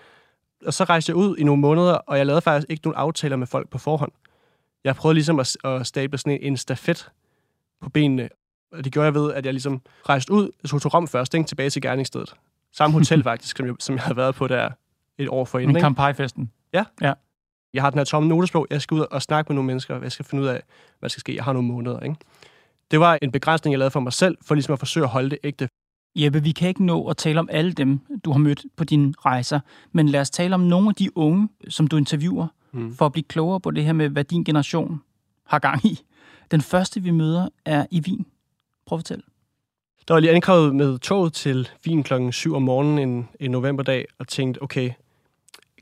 Og 0.66 0.75
så 0.75 0.84
rejste 0.84 1.10
jeg 1.10 1.16
ud 1.16 1.36
i 1.36 1.44
nogle 1.44 1.60
måneder, 1.60 1.94
og 1.94 2.19
jeg 2.19 2.26
lavede 2.26 2.40
faktisk 2.40 2.70
ikke 2.70 2.86
nogen 2.86 2.96
aftaler 2.96 3.36
med 3.36 3.46
folk 3.46 3.69
på 3.70 3.78
forhånd. 3.78 4.12
Jeg 4.84 4.96
prøvede 4.96 5.14
ligesom 5.14 5.40
at, 5.40 5.56
at 5.64 5.86
stable 5.86 6.19
sådan 6.19 6.32
en, 6.32 6.38
en 6.42 6.56
stafet 6.56 7.10
på 7.81 7.90
benene, 7.90 8.28
og 8.72 8.84
det 8.84 8.92
gjorde 8.92 9.04
jeg 9.04 9.14
ved, 9.14 9.32
at 9.32 9.44
jeg 9.44 9.52
ligesom 9.52 9.82
rejste 10.08 10.32
ud, 10.32 10.50
skulle 10.64 10.80
til 10.80 10.88
Rom 10.88 11.08
først, 11.08 11.34
ikke? 11.34 11.46
tilbage 11.46 11.70
til 11.70 11.82
gerningsstedet. 11.82 12.34
Samme 12.72 12.98
hotel 12.98 13.22
faktisk, 13.30 13.56
som 13.56 13.66
jeg, 13.66 13.75
som 13.78 13.94
jeg 13.94 14.02
havde 14.02 14.16
været 14.16 14.34
på 14.34 14.48
der 14.48 14.70
et 15.19 15.28
år 15.28 15.44
for 15.44 15.58
inden. 15.58 15.76
En 15.76 15.82
Campari-festen? 15.82 16.50
Ja. 16.72 16.84
ja. 17.02 17.12
Jeg 17.75 17.82
har 17.82 17.91
den 17.91 17.99
her 17.99 18.05
tomme 18.05 18.29
notesbog. 18.29 18.67
Jeg 18.71 18.82
skal 18.82 18.94
ud 18.94 19.06
og 19.11 19.23
snakke 19.23 19.49
med 19.49 19.55
nogle 19.55 19.67
mennesker. 19.67 20.03
Jeg 20.03 20.12
skal 20.12 20.25
finde 20.25 20.43
ud 20.43 20.49
af, 20.49 20.62
hvad 20.99 21.09
der 21.09 21.09
skal 21.09 21.21
ske. 21.21 21.37
Jeg 21.37 21.44
har 21.44 21.53
nogle 21.53 21.69
måneder. 21.69 22.00
Ikke? 22.00 22.17
Det 22.91 23.00
var 23.00 23.19
en 23.23 23.32
begrænsning, 23.32 23.73
jeg 23.73 23.79
lavede 23.79 23.91
for 23.91 24.00
mig 24.00 24.12
selv, 24.12 24.38
for 24.43 24.55
ligesom 24.55 24.73
at 24.73 24.79
forsøge 24.79 25.05
at 25.05 25.11
holde 25.11 25.31
det 25.31 25.38
ægte. 25.44 25.69
Jeppe, 26.17 26.43
vi 26.43 26.53
kan 26.53 26.69
ikke 26.69 26.85
nå 26.85 27.06
at 27.06 27.17
tale 27.17 27.38
om 27.38 27.49
alle 27.53 27.73
dem, 27.73 28.00
du 28.25 28.32
har 28.32 28.38
mødt 28.38 28.65
på 28.76 28.85
dine 28.85 29.15
rejser, 29.19 29.61
men 29.93 30.09
lad 30.09 30.21
os 30.21 30.31
tale 30.31 30.55
om 30.55 30.61
nogle 30.61 30.88
af 30.88 30.94
de 30.94 31.17
unge, 31.17 31.49
som 31.69 31.87
du 31.87 31.97
interviewer, 31.97 32.47
mm. 32.73 32.94
for 32.94 33.06
at 33.06 33.12
blive 33.12 33.25
klogere 33.25 33.61
på 33.61 33.71
det 33.71 33.85
her 33.85 33.93
med, 33.93 34.09
hvad 34.09 34.25
din 34.25 34.44
generation 34.44 35.03
har 35.47 35.59
gang 35.59 35.87
i. 35.87 36.00
Den 36.50 36.61
første, 36.61 37.03
vi 37.03 37.11
møder, 37.11 37.49
er 37.65 37.87
i 37.91 38.00
Wien. 38.06 38.26
Prøv 38.87 38.97
at 38.97 39.00
fortælle. 39.00 39.23
Der 40.09 40.15
var 40.15 40.21
lige 40.21 40.32
ankommet 40.32 40.75
med 40.75 40.99
toget 40.99 41.32
til 41.32 41.69
Wien 41.87 42.03
klokken 42.03 42.32
7 42.32 42.55
om 42.55 42.62
morgenen 42.62 43.09
en, 43.09 43.29
en 43.41 43.50
novemberdag, 43.50 44.06
og 44.19 44.29
tænkte, 44.29 44.62
okay, 44.62 44.91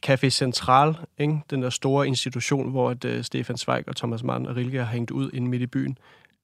Café 0.06 0.28
Central, 0.28 0.96
ikke? 1.19 1.40
den 1.50 1.62
der 1.62 1.70
store 1.70 2.06
institution, 2.06 2.70
hvor 2.70 2.90
at, 2.90 3.04
uh, 3.04 3.22
Stefan 3.22 3.56
Zweig 3.56 3.84
og 3.87 3.96
Thomas 3.96 4.22
Mann 4.22 4.46
og 4.46 4.56
Rilke 4.56 4.78
har 4.78 4.93
hængt 4.93 5.10
ud 5.10 5.31
inde 5.32 5.49
midt 5.49 5.62
i 5.62 5.66
byen. 5.66 5.99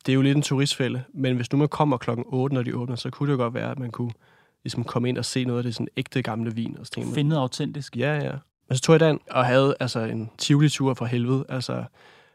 Det 0.06 0.12
er 0.12 0.14
jo 0.14 0.22
lidt 0.22 0.36
en 0.36 0.42
turistfælde, 0.42 1.02
men 1.14 1.36
hvis 1.36 1.52
nu 1.52 1.58
man 1.58 1.68
kommer 1.68 1.96
klokken 1.96 2.24
8, 2.28 2.54
når 2.54 2.62
de 2.62 2.76
åbner, 2.76 2.96
så 2.96 3.10
kunne 3.10 3.26
det 3.26 3.38
jo 3.38 3.42
godt 3.42 3.54
være, 3.54 3.70
at 3.70 3.78
man 3.78 3.90
kunne 3.90 4.12
ligesom 4.64 4.84
komme 4.84 5.08
ind 5.08 5.18
og 5.18 5.24
se 5.24 5.44
noget 5.44 5.58
af 5.58 5.64
det 5.64 5.74
sådan 5.74 5.88
ægte 5.96 6.22
gamle 6.22 6.54
vin. 6.54 6.76
Og 6.80 6.86
Finde 7.14 7.28
noget 7.28 7.42
autentisk. 7.42 7.96
Ja, 7.96 8.14
ja. 8.14 8.32
Men 8.68 8.76
så 8.76 8.82
tog 8.82 8.92
jeg 8.92 9.00
den 9.00 9.18
og 9.30 9.46
havde 9.46 9.74
altså 9.80 10.00
en 10.00 10.30
Tivoli-tur 10.38 10.94
fra 10.94 11.06
helvede. 11.06 11.44
Altså, 11.48 11.84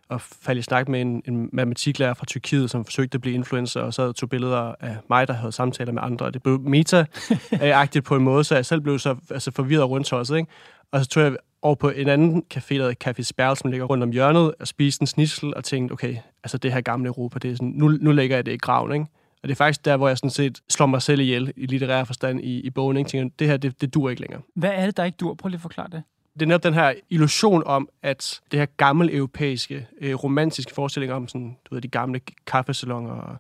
og 0.10 0.22
faldt 0.22 0.60
i 0.60 0.62
snak 0.62 0.88
med 0.90 1.02
en, 1.02 1.24
en 1.28 1.50
matematiklærer 1.54 2.14
fra 2.14 2.26
Tyrkiet, 2.26 2.70
som 2.70 2.86
forsøgte 2.86 3.16
at 3.16 3.22
blive 3.22 3.36
influencer, 3.36 3.82
og 3.82 3.94
så 3.94 4.12
tog 4.12 4.30
billeder 4.30 4.76
af 4.80 4.98
mig, 5.10 5.28
der 5.28 5.34
havde 5.34 5.52
samtaler 5.52 5.92
med 5.92 6.02
andre. 6.04 6.26
Og 6.26 6.34
det 6.34 6.44
blev 6.44 6.60
meta-agtigt 6.60 8.06
på 8.06 8.16
en 8.16 8.24
måde, 8.24 8.44
så 8.44 8.56
jeg 8.56 8.66
selv 8.66 8.82
blev 8.82 9.00
så 9.00 9.16
altså, 9.30 9.52
forvirret 9.52 9.90
rundt 9.90 10.14
også, 10.14 10.36
ikke? 10.36 10.52
Og 10.94 11.04
så 11.04 11.10
tog 11.10 11.24
jeg 11.24 11.36
over 11.62 11.76
på 11.76 11.90
en 11.90 12.08
anden 12.08 12.44
café, 12.54 12.76
der 12.76 12.90
hedder 12.90 13.12
Café 13.12 13.22
Spærl, 13.24 13.58
som 13.58 13.72
ligger 13.72 13.86
rundt 13.86 14.04
om 14.04 14.12
hjørnet, 14.12 14.54
og 14.60 14.68
spiste 14.68 15.04
en 15.04 15.08
snitsel 15.08 15.56
og 15.56 15.64
tænkte, 15.64 15.94
okay, 15.94 16.18
altså 16.44 16.58
det 16.58 16.74
her 16.74 16.82
gamle 16.82 17.08
Europa, 17.08 17.40
det 17.40 17.52
er 17.52 17.56
sådan, 17.56 17.74
nu, 17.76 17.88
nu 17.88 18.12
lægger 18.12 18.38
jeg 18.38 18.46
det 18.46 18.54
i 18.54 18.58
graven, 18.58 18.92
ikke? 18.92 19.06
Og 19.44 19.50
det 19.50 19.52
er 19.52 19.56
faktisk 19.56 19.86
der, 19.86 19.98
hvor 19.98 20.08
jeg 20.08 20.18
sådan 20.18 20.30
set 20.30 20.62
slår 20.70 20.86
mig 20.86 21.02
selv 21.02 21.20
ihjel 21.20 21.54
i 21.58 21.66
litterær 21.66 22.04
forstand 22.04 22.42
i, 22.42 22.60
i 22.60 22.70
bogen, 22.70 22.98
ikke? 22.98 23.10
Tænker, 23.10 23.36
det 23.40 23.48
her, 23.48 23.58
det, 23.58 23.82
det 23.82 23.94
dur 23.94 24.10
ikke 24.10 24.22
længere. 24.22 24.42
Hvad 24.56 24.72
er 24.74 24.86
det, 24.86 24.98
der 24.98 25.04
ikke 25.04 25.16
dur? 25.16 25.34
Prøv 25.34 25.48
lige 25.48 25.58
at 25.58 25.62
forklare 25.62 25.88
det 25.92 26.04
det 26.34 26.42
er 26.42 26.46
netop 26.46 26.64
den 26.64 26.74
her 26.74 26.94
illusion 27.10 27.64
om, 27.66 27.90
at 28.04 28.42
det 28.52 28.60
her 28.60 28.66
gamle 28.66 29.14
europæiske, 29.14 29.88
øh, 30.02 30.16
romantiske 30.16 30.74
forestilling 30.74 31.14
om 31.14 31.28
sådan, 31.28 31.58
du 31.66 31.76
ved, 31.76 31.82
de 31.82 31.88
gamle 31.88 32.22
kaffesalonger 32.48 33.14
og 33.14 33.38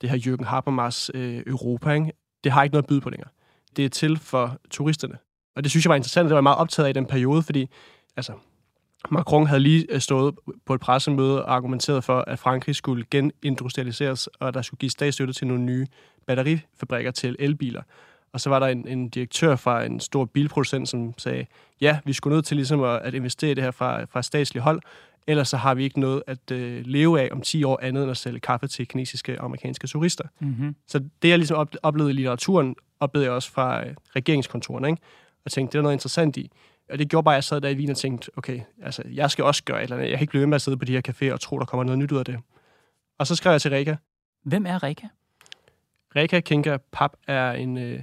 det 0.00 0.10
her 0.10 0.18
Jürgen 0.18 0.44
Habermas 0.44 1.10
øh, 1.14 1.42
Europa, 1.46 1.92
ikke? 1.92 2.12
det 2.44 2.52
har 2.52 2.62
ikke 2.62 2.74
noget 2.74 2.82
at 2.82 2.88
byde 2.88 3.00
på 3.00 3.10
længere. 3.10 3.28
Det 3.76 3.84
er 3.84 3.88
til 3.88 4.18
for 4.18 4.58
turisterne. 4.70 5.18
Og 5.56 5.62
det 5.62 5.70
synes 5.70 5.84
jeg 5.84 5.88
var 5.90 5.96
interessant, 5.96 6.24
det 6.24 6.30
var 6.30 6.36
jeg 6.36 6.42
meget 6.42 6.58
optaget 6.58 6.86
af 6.86 6.90
i 6.90 6.92
den 6.92 7.06
periode, 7.06 7.42
fordi 7.42 7.68
altså, 8.16 8.32
Macron 9.10 9.46
havde 9.46 9.60
lige 9.60 9.86
øh, 9.90 10.00
stået 10.00 10.34
på 10.66 10.74
et 10.74 10.80
pressemøde 10.80 11.44
og 11.44 11.54
argumenteret 11.54 12.04
for, 12.04 12.24
at 12.26 12.38
Frankrig 12.38 12.76
skulle 12.76 13.04
genindustrialiseres, 13.10 14.26
og 14.26 14.54
der 14.54 14.62
skulle 14.62 14.78
gives 14.78 14.92
statsstøtte 14.92 15.32
til 15.34 15.46
nogle 15.46 15.62
nye 15.62 15.86
batterifabrikker 16.26 17.10
til 17.10 17.36
elbiler. 17.38 17.82
Og 18.32 18.40
så 18.40 18.50
var 18.50 18.58
der 18.58 18.66
en, 18.66 18.88
en 18.88 19.08
direktør 19.08 19.56
fra 19.56 19.84
en 19.84 20.00
stor 20.00 20.24
bilproducent, 20.24 20.88
som 20.88 21.14
sagde, 21.18 21.46
ja, 21.80 21.98
vi 22.04 22.12
skulle 22.12 22.34
nødt 22.34 22.44
til 22.44 22.56
ligesom 22.56 22.82
at, 22.82 23.00
at 23.02 23.14
investere 23.14 23.50
i 23.50 23.54
det 23.54 23.64
her 23.64 23.70
fra, 23.70 24.04
fra 24.04 24.22
statslig 24.22 24.62
hold, 24.62 24.80
ellers 25.26 25.48
så 25.48 25.56
har 25.56 25.74
vi 25.74 25.84
ikke 25.84 26.00
noget 26.00 26.22
at 26.26 26.50
øh, 26.50 26.82
leve 26.86 27.20
af 27.20 27.28
om 27.32 27.40
10 27.40 27.64
år 27.64 27.78
andet 27.82 28.02
end 28.02 28.10
at 28.10 28.16
sælge 28.16 28.40
kaffe 28.40 28.66
til 28.66 28.88
kinesiske 28.88 29.38
og 29.38 29.44
amerikanske 29.44 29.86
turister. 29.86 30.24
Mm-hmm. 30.40 30.76
Så 30.88 30.98
det, 31.22 31.28
jeg 31.28 31.38
ligesom 31.38 31.68
oplevede 31.82 32.12
i 32.12 32.16
litteraturen, 32.16 32.76
oplevede 33.00 33.26
jeg 33.26 33.34
også 33.34 33.50
fra 33.50 33.86
øh, 33.86 33.94
regeringskontorene, 34.16 34.88
ikke? 34.88 35.02
Og 35.44 35.52
tænkte, 35.52 35.72
det 35.72 35.78
er 35.78 35.82
noget 35.82 35.94
interessant 35.94 36.36
i. 36.36 36.50
Og 36.90 36.98
det 36.98 37.08
gjorde 37.08 37.24
bare, 37.24 37.34
at 37.34 37.36
jeg 37.36 37.44
sad 37.44 37.60
der 37.60 37.68
i 37.68 37.74
Wien 37.74 37.90
og 37.90 37.96
tænkte, 37.96 38.30
okay, 38.36 38.60
altså, 38.82 39.02
jeg 39.06 39.30
skal 39.30 39.44
også 39.44 39.64
gøre 39.64 39.78
et 39.78 39.82
eller 39.82 39.96
andet. 39.96 40.10
Jeg 40.10 40.18
kan 40.18 40.22
ikke 40.22 40.30
blive 40.30 40.40
ved 40.40 40.46
med 40.46 40.54
at 40.54 40.62
sidde 40.62 40.76
på 40.76 40.84
de 40.84 40.92
her 40.92 41.02
caféer 41.08 41.32
og 41.32 41.40
tro, 41.40 41.58
der 41.58 41.64
kommer 41.64 41.84
noget 41.84 41.98
nyt 41.98 42.12
ud 42.12 42.18
af 42.18 42.24
det. 42.24 42.38
Og 43.18 43.26
så 43.26 43.36
skrev 43.36 43.50
jeg 43.50 43.60
til 43.60 43.70
Rika. 43.70 43.96
Hvem 44.44 44.66
er 44.66 44.82
Rika? 44.82 45.06
Rika 46.16 46.40
Kinka 46.40 46.76
Pap 46.92 47.12
er 47.26 47.52
en, 47.52 47.78
øh, 47.78 48.02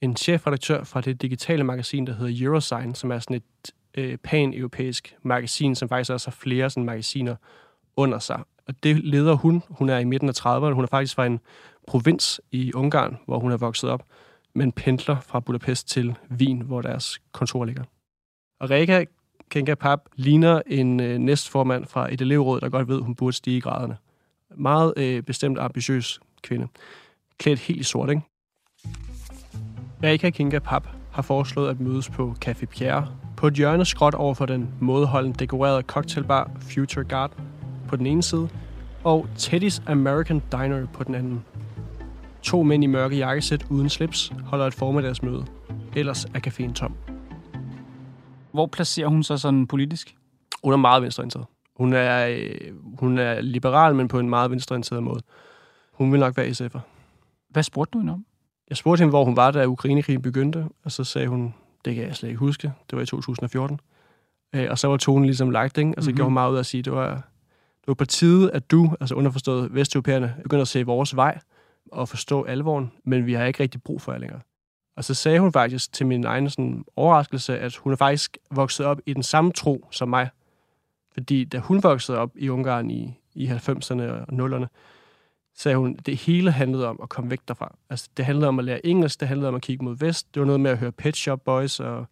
en 0.00 0.16
chefredaktør 0.16 0.84
fra 0.84 1.00
det 1.00 1.22
digitale 1.22 1.64
magasin, 1.64 2.06
der 2.06 2.12
hedder 2.12 2.46
Eurosign, 2.46 2.94
som 2.94 3.10
er 3.10 3.18
sådan 3.18 3.36
et 3.36 3.72
øh, 3.94 4.18
pan-europæisk 4.18 5.16
magasin, 5.22 5.74
som 5.74 5.88
faktisk 5.88 6.10
også 6.10 6.26
har 6.26 6.32
flere 6.32 6.70
sådan 6.70 6.84
magasiner 6.84 7.36
under 7.96 8.18
sig. 8.18 8.42
Og 8.66 8.74
det 8.82 9.04
leder 9.04 9.34
hun. 9.34 9.62
Hun 9.68 9.88
er 9.88 9.98
i 9.98 10.04
midten 10.04 10.28
af 10.28 10.46
30'erne. 10.46 10.72
Hun 10.72 10.84
er 10.84 10.88
faktisk 10.88 11.14
fra 11.14 11.26
en 11.26 11.40
provins 11.86 12.40
i 12.50 12.72
Ungarn, 12.74 13.18
hvor 13.26 13.38
hun 13.38 13.52
er 13.52 13.56
vokset 13.56 13.90
op, 13.90 14.04
men 14.54 14.72
pendler 14.72 15.20
fra 15.20 15.40
Budapest 15.40 15.88
til 15.88 16.14
Wien, 16.30 16.60
hvor 16.60 16.82
deres 16.82 17.20
kontor 17.32 17.64
ligger. 17.64 17.84
Og 18.60 18.70
Reka 18.70 19.04
Kenga 19.50 19.74
Pap 19.74 20.00
ligner 20.16 20.62
en 20.66 21.00
øh, 21.00 21.18
næstformand 21.18 21.86
fra 21.86 22.12
et 22.12 22.20
elevråd, 22.20 22.60
der 22.60 22.68
godt 22.68 22.88
ved, 22.88 23.00
hun 23.00 23.14
burde 23.14 23.36
stige 23.36 23.56
i 23.56 23.60
graderne. 23.60 23.96
Meget 24.56 24.94
øh, 24.96 25.22
bestemt 25.22 25.58
ambitiøs 25.58 26.20
kvinde. 26.42 26.68
Klædt 27.38 27.58
helt 27.58 27.80
i 27.80 27.82
sort, 27.82 28.10
ikke? 28.10 28.22
Reka 30.02 30.30
Kinga 30.30 30.58
Pap 30.58 30.88
har 31.12 31.22
foreslået 31.22 31.70
at 31.70 31.80
mødes 31.80 32.08
på 32.08 32.34
Café 32.44 32.64
Pierre, 32.64 33.08
på 33.36 33.46
et 33.46 33.54
hjørne 33.54 33.84
skråt 33.84 34.14
over 34.14 34.34
for 34.34 34.46
den 34.46 34.68
mådeholden 34.80 35.32
dekorerede 35.32 35.82
cocktailbar 35.82 36.50
Future 36.60 37.04
Guard 37.04 37.32
på 37.88 37.96
den 37.96 38.06
ene 38.06 38.22
side, 38.22 38.48
og 39.04 39.28
Teddy's 39.38 39.82
American 39.90 40.42
Diner 40.52 40.86
på 40.86 41.04
den 41.04 41.14
anden. 41.14 41.44
To 42.42 42.62
mænd 42.62 42.84
i 42.84 42.86
mørke 42.86 43.16
jakkesæt 43.16 43.66
uden 43.70 43.88
slips 43.88 44.32
holder 44.44 44.66
et 44.66 44.74
formiddagsmøde. 44.74 45.44
Ellers 45.96 46.24
er 46.24 46.40
caféen 46.46 46.72
tom. 46.72 46.94
Hvor 48.52 48.66
placerer 48.66 49.08
hun 49.08 49.22
sig 49.22 49.40
sådan 49.40 49.66
politisk? 49.66 50.16
Hun 50.64 50.72
er 50.72 50.76
meget 50.76 51.02
venstreorienteret. 51.02 51.46
Hun 51.76 51.92
er, 51.92 52.26
øh, 52.26 52.98
hun 52.98 53.18
er 53.18 53.40
liberal, 53.40 53.94
men 53.94 54.08
på 54.08 54.18
en 54.18 54.30
meget 54.30 54.50
venstreorienteret 54.50 55.02
måde. 55.02 55.20
Hun 55.92 56.12
vil 56.12 56.20
nok 56.20 56.36
være 56.36 56.48
SF'er. 56.48 56.80
Hvad 57.50 57.62
spurgte 57.62 57.90
du 57.92 57.98
hende 57.98 58.12
om? 58.12 58.26
Jeg 58.68 58.76
spurgte 58.76 59.00
hende, 59.00 59.10
hvor 59.10 59.24
hun 59.24 59.36
var, 59.36 59.50
da 59.50 59.66
Ukrainekrigen 59.66 60.22
begyndte, 60.22 60.68
og 60.84 60.92
så 60.92 61.04
sagde 61.04 61.28
hun, 61.28 61.54
det 61.84 61.94
kan 61.94 62.04
jeg 62.04 62.16
slet 62.16 62.28
ikke 62.28 62.38
huske, 62.38 62.72
det 62.90 62.96
var 62.96 63.02
i 63.02 63.06
2014. 63.06 63.80
Øh, 64.54 64.66
og 64.70 64.78
så 64.78 64.88
var 64.88 64.96
tonen 64.96 65.24
ligesom 65.24 65.50
lagt, 65.50 65.78
ikke? 65.78 65.94
og 65.96 66.02
så 66.02 66.10
mm-hmm. 66.10 66.16
gjorde 66.16 66.26
hun 66.26 66.34
meget 66.34 66.50
ud 66.50 66.56
af 66.56 66.60
at 66.60 66.66
sige, 66.66 66.82
det 66.82 66.92
var, 66.92 67.14
det 67.80 67.86
var 67.86 67.94
på 67.94 68.04
tide, 68.04 68.50
at 68.52 68.70
du, 68.70 68.90
altså 69.00 69.14
underforstået 69.14 69.74
vesteuropæerne, 69.74 70.34
begynder 70.42 70.62
at 70.62 70.68
se 70.68 70.86
vores 70.86 71.16
vej 71.16 71.38
og 71.92 72.08
forstå 72.08 72.44
alvoren, 72.44 72.92
men 73.04 73.26
vi 73.26 73.32
har 73.32 73.44
ikke 73.44 73.62
rigtig 73.62 73.82
brug 73.82 74.00
for 74.00 74.12
jer 74.12 74.18
længere. 74.18 74.40
Og 74.96 75.04
så 75.04 75.14
sagde 75.14 75.40
hun 75.40 75.52
faktisk 75.52 75.92
til 75.92 76.06
min 76.06 76.24
egen 76.24 76.50
sådan, 76.50 76.84
overraskelse, 76.96 77.58
at 77.58 77.76
hun 77.76 77.92
er 77.92 77.96
faktisk 77.96 78.38
vokset 78.50 78.86
op 78.86 79.00
i 79.06 79.12
den 79.12 79.22
samme 79.22 79.52
tro 79.52 79.88
som 79.90 80.08
mig. 80.08 80.28
Fordi 81.12 81.44
da 81.44 81.58
hun 81.58 81.82
voksede 81.82 82.18
op 82.18 82.30
i 82.36 82.48
Ungarn 82.48 82.90
i, 82.90 83.18
i 83.34 83.46
90'erne 83.46 84.02
og 84.02 84.26
0'erne, 84.32 84.66
sagde 85.54 85.76
hun, 85.76 85.94
det 86.06 86.16
hele 86.16 86.50
handlede 86.50 86.86
om 86.88 86.98
at 87.02 87.08
komme 87.08 87.30
væk 87.30 87.40
derfra. 87.48 87.74
Altså, 87.90 88.08
det 88.16 88.24
handlede 88.24 88.48
om 88.48 88.58
at 88.58 88.64
lære 88.64 88.86
engelsk, 88.86 89.20
det 89.20 89.28
handlede 89.28 89.48
om 89.48 89.54
at 89.54 89.62
kigge 89.62 89.84
mod 89.84 89.96
vest, 89.96 90.34
det 90.34 90.40
var 90.40 90.46
noget 90.46 90.60
med 90.60 90.70
at 90.70 90.78
høre 90.78 90.92
Pet 90.92 91.16
Shop 91.16 91.40
Boys 91.44 91.80
og, 91.80 92.06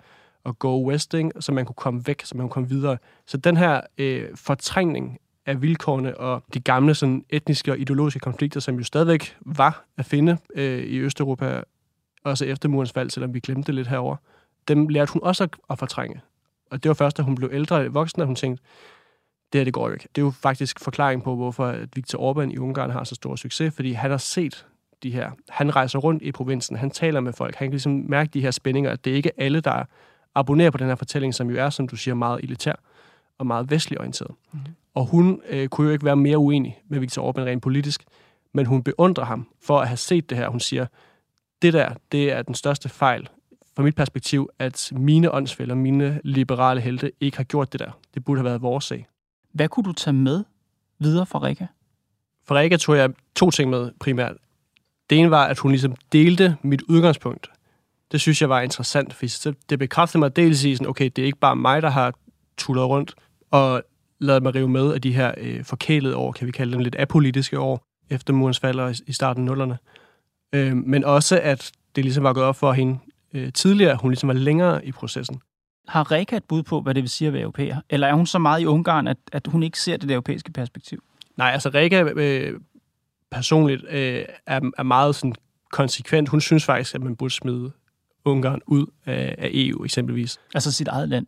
og 0.45 0.59
Go 0.59 0.89
Westing, 0.89 1.33
så 1.41 1.53
man 1.53 1.67
kunne 1.67 1.75
komme 1.75 2.07
væk, 2.07 2.25
så 2.25 2.37
man 2.37 2.45
kunne 2.45 2.53
komme 2.53 2.69
videre. 2.69 2.99
Så 3.27 3.37
den 3.37 3.57
her 3.57 3.81
øh, 3.99 4.29
fortrængning 4.35 5.19
af 5.49 5.63
vilkårene 5.63 6.17
og 6.17 6.43
de 6.55 6.61
gamle 6.61 6.95
sådan, 6.95 7.25
etniske 7.29 7.73
og 7.73 7.79
ideologiske 7.79 8.21
konflikter, 8.21 8.61
som 8.61 8.77
jo 8.77 8.85
stadigvæk 8.85 9.37
var 9.41 9.85
at 9.97 10.05
finde 10.05 10.39
øh, 10.55 10.79
i 10.79 10.99
Østeuropa, 10.99 11.63
også 12.25 12.45
efter 12.45 12.69
murens 12.69 12.93
fald, 12.93 13.11
selvom 13.11 13.35
vi 13.35 13.41
glemte 13.41 13.67
det 13.67 13.75
lidt 13.75 13.89
herover, 13.89 14.17
dem 14.69 14.89
lærte 14.89 15.13
hun 15.13 15.23
også 15.23 15.49
at, 15.71 15.79
fortrænge. 15.79 16.21
Og 16.71 16.83
det 16.83 16.89
var 16.89 16.95
først, 16.95 17.17
da 17.17 17.23
hun 17.23 17.35
blev 17.35 17.51
ældre 17.53 17.77
og 17.77 17.95
voksen, 17.95 18.23
at 18.23 18.27
hun 18.27 18.37
tænkte, 18.37 18.65
det 19.53 19.59
her, 19.59 19.65
det 19.65 19.73
går 19.73 19.89
jo 19.89 19.93
ikke. 19.93 20.09
Det 20.15 20.21
er 20.21 20.25
jo 20.25 20.31
faktisk 20.31 20.81
forklaring 20.81 21.23
på, 21.23 21.37
hvorfor 21.37 21.67
at 21.67 21.89
Viktor 21.97 22.33
Orbán 22.33 22.51
i 22.53 22.59
Ungarn 22.59 22.91
har 22.91 23.05
så 23.05 23.15
stor 23.15 23.37
succes, 23.37 23.75
fordi 23.75 23.93
han 23.93 24.11
har 24.11 24.19
set 24.19 24.67
de 25.03 25.11
her. 25.11 25.31
Han 25.49 25.77
rejser 25.77 25.99
rundt 25.99 26.23
i 26.23 26.33
provinsen, 26.33 26.77
han 26.77 26.91
taler 26.91 27.21
med 27.21 27.33
folk, 27.33 27.55
han 27.55 27.67
kan 27.67 27.73
ligesom 27.73 27.93
mærke 27.93 28.31
de 28.35 28.41
her 28.41 28.51
spændinger, 28.51 28.91
at 28.91 29.05
det 29.05 29.13
er 29.13 29.17
ikke 29.17 29.41
alle, 29.41 29.61
der 29.61 29.85
abonnerer 30.35 30.71
på 30.71 30.79
den 30.79 30.87
her 30.87 30.95
fortælling, 30.95 31.35
som 31.35 31.51
jo 31.51 31.57
er, 31.57 31.71
som 31.71 31.89
du 31.89 31.97
siger, 31.97 32.15
meget 32.15 32.41
elitær 32.43 32.75
og 33.39 33.47
meget 33.47 33.71
vestlig 33.71 33.99
orienteret. 33.99 34.35
Mm. 34.53 34.59
Og 34.95 35.07
hun 35.07 35.41
øh, 35.49 35.69
kunne 35.69 35.87
jo 35.87 35.93
ikke 35.93 36.05
være 36.05 36.17
mere 36.17 36.39
uenig 36.39 36.83
med 36.89 37.01
Viktor 37.01 37.33
Orbán 37.33 37.41
rent 37.41 37.63
politisk, 37.63 38.05
men 38.53 38.67
hun 38.67 38.83
beundrer 38.83 39.25
ham 39.25 39.49
for 39.63 39.81
at 39.81 39.89
have 39.89 39.97
set 39.97 40.31
det 40.31 40.39
her. 40.39 40.49
Hun 40.49 40.61
siger, 40.61 40.87
det 41.63 41.73
der, 41.73 41.95
det 42.13 42.33
er 42.33 42.43
den 42.43 42.55
største 42.55 42.89
fejl 42.89 43.29
fra 43.77 43.83
mit 43.83 43.95
perspektiv, 43.95 44.49
at 44.59 44.93
mine 44.97 45.35
åndsfælder, 45.35 45.75
mine 45.75 46.21
liberale 46.25 46.81
helte, 46.81 47.13
ikke 47.21 47.37
har 47.37 47.45
gjort 47.45 47.73
det 47.73 47.81
der. 47.81 47.91
Det 48.15 48.25
burde 48.25 48.39
have 48.39 48.45
været 48.45 48.63
vores 48.63 48.85
sag. 48.85 49.07
Hvad 49.53 49.69
kunne 49.69 49.85
du 49.85 49.93
tage 49.93 50.15
med 50.15 50.45
videre 50.99 51.27
fra 51.27 51.43
Rika? 51.43 51.67
For 52.45 52.55
Rika 52.55 52.77
tog 52.77 52.97
jeg 52.97 53.11
to 53.35 53.51
ting 53.51 53.71
med 53.71 53.91
primært. 54.01 54.37
Det 55.11 55.19
ene 55.19 55.31
var, 55.31 55.47
at 55.47 55.59
hun 55.59 55.71
ligesom 55.71 55.95
delte 56.13 56.57
mit 56.63 56.83
udgangspunkt. 56.83 57.51
Det 58.13 58.21
synes 58.21 58.41
jeg 58.41 58.49
var 58.49 58.61
interessant, 58.61 59.15
for 59.15 59.27
det 59.71 59.79
bekræftede 59.79 60.19
mig 60.19 60.37
dels 60.37 60.65
i, 60.65 60.75
sådan, 60.75 60.87
okay, 60.87 61.11
det 61.17 61.23
er 61.23 61.27
ikke 61.27 61.39
bare 61.39 61.57
mig, 61.57 61.83
der 61.83 61.91
har 61.91 62.15
tullet 62.57 62.85
rundt 62.85 63.15
og 63.51 63.83
lavet 64.19 64.43
mig 64.43 64.55
rive 64.55 64.69
med 64.69 64.95
af 64.95 65.03
de 65.03 65.13
her 65.13 65.35
øh, 65.37 65.65
forkælede 65.65 66.17
år, 66.17 66.33
kan 66.33 66.47
vi 66.47 66.53
kalde 66.53 66.73
dem 66.73 66.81
lidt 66.81 66.97
apolitiske 66.99 67.59
år, 67.59 67.85
efter 68.11 68.33
murens 68.33 68.59
fald 68.59 69.03
i 69.07 69.13
starten 69.13 69.43
af 69.43 69.47
nullerne. 69.47 69.79
Øh, 70.53 70.77
men 70.77 71.05
også, 71.05 71.41
at 71.43 71.73
det 71.97 72.05
ligesom 72.05 72.25
var 72.25 72.33
gået 72.33 72.47
op 72.47 72.57
for 72.57 72.73
hende 72.73 72.99
øh, 73.35 73.53
tidligere, 73.53 73.97
hun 73.97 74.11
ligesom 74.11 74.29
var 74.29 74.35
længere 74.35 74.87
i 74.87 74.93
processen. 74.93 75.41
Har 75.89 76.13
Reka 76.13 76.37
et 76.37 76.45
bud 76.45 76.63
på, 76.63 76.81
hvad 76.81 76.95
det 76.95 77.03
vil 77.03 77.11
sige 77.11 77.29
at 77.29 77.35
være 77.35 77.43
europæer? 77.43 77.77
Eller 77.91 78.07
er 78.07 78.15
hun 78.15 78.27
så 78.27 78.39
meget 78.39 78.61
i 78.61 78.67
Ungarn, 78.67 79.09
at, 79.09 79.17
at 79.33 79.47
hun 79.47 79.63
ikke 79.63 79.81
ser 79.81 79.97
det 79.97 80.11
europæiske 80.11 80.53
perspektiv? 80.53 81.03
Nej, 81.37 81.51
altså 81.51 81.69
Reka 81.69 82.03
øh, 82.03 82.61
personligt 83.31 83.85
øh, 83.89 84.25
er, 84.47 84.61
er 84.79 84.83
meget 84.83 85.15
sådan 85.15 85.35
konsekvent. 85.73 86.29
Hun 86.29 86.41
synes 86.41 86.65
faktisk, 86.65 86.95
at 86.95 87.03
man 87.03 87.17
burde 87.17 87.35
smide 87.35 87.73
Ungarn 88.25 88.61
ud 88.67 88.87
af, 89.07 89.35
af 89.39 89.51
EU 89.53 89.85
eksempelvis. 89.85 90.39
Altså 90.55 90.73
sit 90.73 90.89
eget 90.89 91.09
land? 91.09 91.27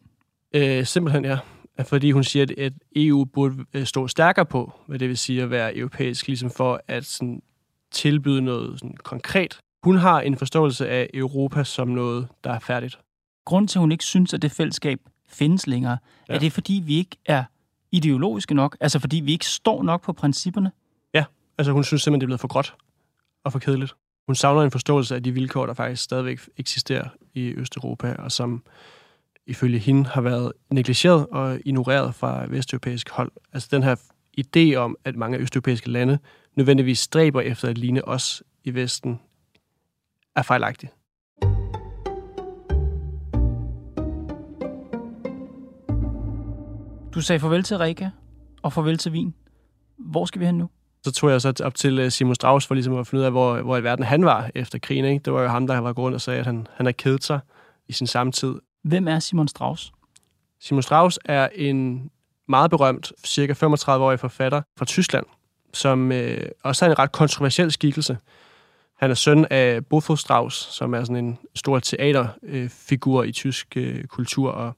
Øh, 0.54 0.86
simpelthen, 0.86 1.24
ja. 1.24 1.38
Fordi 1.84 2.10
hun 2.10 2.24
siger, 2.24 2.46
at 2.58 2.72
EU 2.96 3.24
burde 3.24 3.64
øh, 3.74 3.86
stå 3.86 4.08
stærkere 4.08 4.46
på, 4.46 4.72
hvad 4.86 4.98
det 4.98 5.08
vil 5.08 5.18
sige 5.18 5.42
at 5.42 5.50
være 5.50 5.76
europæisk, 5.76 6.26
ligesom 6.26 6.50
for 6.50 6.80
at 6.88 7.04
sådan, 7.04 7.42
tilbyde 7.90 8.42
noget 8.42 8.78
sådan, 8.78 8.96
konkret. 8.96 9.58
Hun 9.82 9.96
har 9.96 10.20
en 10.20 10.36
forståelse 10.36 10.88
af 10.88 11.10
Europa 11.14 11.64
som 11.64 11.88
noget, 11.88 12.28
der 12.44 12.52
er 12.52 12.58
færdigt. 12.58 12.98
Grunden 13.44 13.68
til, 13.68 13.78
at 13.78 13.80
hun 13.80 13.92
ikke 13.92 14.04
synes, 14.04 14.34
at 14.34 14.42
det 14.42 14.52
fællesskab 14.52 15.00
findes 15.28 15.66
længere, 15.66 15.98
ja. 16.28 16.34
er 16.34 16.38
det 16.38 16.52
fordi, 16.52 16.82
vi 16.86 16.96
ikke 16.96 17.16
er 17.26 17.44
ideologiske 17.92 18.54
nok? 18.54 18.76
Altså 18.80 18.98
fordi 18.98 19.16
vi 19.16 19.32
ikke 19.32 19.46
står 19.46 19.82
nok 19.82 20.02
på 20.02 20.12
principperne? 20.12 20.72
Ja, 21.14 21.24
altså 21.58 21.72
hun 21.72 21.84
synes 21.84 22.02
simpelthen, 22.02 22.20
det 22.20 22.24
er 22.24 22.28
blevet 22.28 22.40
for 22.40 22.48
gråt 22.48 22.74
og 23.44 23.52
for 23.52 23.58
kedeligt. 23.58 23.94
Hun 24.26 24.34
savner 24.34 24.62
en 24.62 24.70
forståelse 24.70 25.14
af 25.14 25.22
de 25.22 25.32
vilkår, 25.32 25.66
der 25.66 25.74
faktisk 25.74 26.02
stadigvæk 26.02 26.40
eksisterer 26.56 27.08
i 27.34 27.54
Østeuropa, 27.54 28.14
og 28.18 28.32
som 28.32 28.62
ifølge 29.46 29.78
hende 29.78 30.06
har 30.06 30.20
været 30.20 30.52
negligeret 30.70 31.26
og 31.26 31.58
ignoreret 31.64 32.14
fra 32.14 32.46
vesteuropæisk 32.48 33.10
hold. 33.10 33.32
Altså 33.52 33.68
den 33.72 33.82
her 33.82 33.96
idé 34.40 34.74
om, 34.74 34.96
at 35.04 35.16
mange 35.16 35.38
østeuropæiske 35.38 35.90
lande 35.90 36.18
nødvendigvis 36.56 36.98
stræber 36.98 37.40
efter 37.40 37.68
at 37.68 37.78
ligne 37.78 38.08
os 38.08 38.42
i 38.64 38.74
Vesten, 38.74 39.20
er 40.36 40.42
fejlagtig. 40.42 40.88
Du 47.14 47.20
sagde 47.20 47.40
farvel 47.40 47.62
til 47.62 47.78
Rika 47.78 48.10
og 48.62 48.72
farvel 48.72 48.98
til 48.98 49.12
Wien. 49.12 49.34
Hvor 49.98 50.24
skal 50.24 50.40
vi 50.40 50.46
hen 50.46 50.58
nu? 50.58 50.68
Så 51.02 51.12
tog 51.12 51.30
jeg 51.30 51.40
så 51.40 51.62
op 51.64 51.74
til 51.74 51.98
øh, 51.98 52.10
Simon 52.10 52.34
Strauss 52.34 52.66
for 52.66 52.74
ligesom 52.74 52.94
at 52.94 53.06
finde 53.06 53.20
ud 53.20 53.24
af, 53.24 53.30
hvor, 53.30 53.62
hvor 53.62 53.76
i 53.76 53.82
verden 53.82 54.04
han 54.04 54.24
var 54.24 54.50
efter 54.54 54.78
krigen. 54.78 55.04
Ikke? 55.04 55.22
Det 55.24 55.32
var 55.32 55.42
jo 55.42 55.48
ham, 55.48 55.66
der 55.66 55.78
var 55.78 55.92
gået 55.92 56.14
og 56.14 56.20
sagde, 56.20 56.40
at 56.40 56.46
han, 56.46 56.66
han 56.74 56.86
har 56.86 56.92
kedet 56.92 57.24
sig 57.24 57.40
i 57.88 57.92
sin 57.92 58.06
samtid. 58.06 58.54
Hvem 58.82 59.08
er 59.08 59.18
Simon 59.18 59.48
Strauss? 59.48 59.92
Simon 60.60 60.82
Strauss 60.82 61.18
er 61.24 61.48
en 61.54 62.10
meget 62.48 62.70
berømt, 62.70 63.12
cirka 63.24 63.52
35-årig 63.52 64.20
forfatter 64.20 64.62
fra 64.78 64.84
Tyskland, 64.84 65.26
som 65.72 66.12
øh, 66.12 66.48
også 66.64 66.84
er 66.84 66.90
en 66.90 66.98
ret 66.98 67.12
kontroversiel 67.12 67.72
skikkelse. 67.72 68.18
Han 68.96 69.10
er 69.10 69.14
søn 69.14 69.46
af 69.50 69.86
Bofo 69.86 70.16
Strauss, 70.16 70.56
som 70.56 70.94
er 70.94 71.04
sådan 71.04 71.24
en 71.24 71.38
stor 71.54 71.78
teaterfigur 71.78 73.22
øh, 73.22 73.28
i 73.28 73.32
tysk 73.32 73.76
øh, 73.76 74.04
kultur, 74.04 74.50
og 74.50 74.76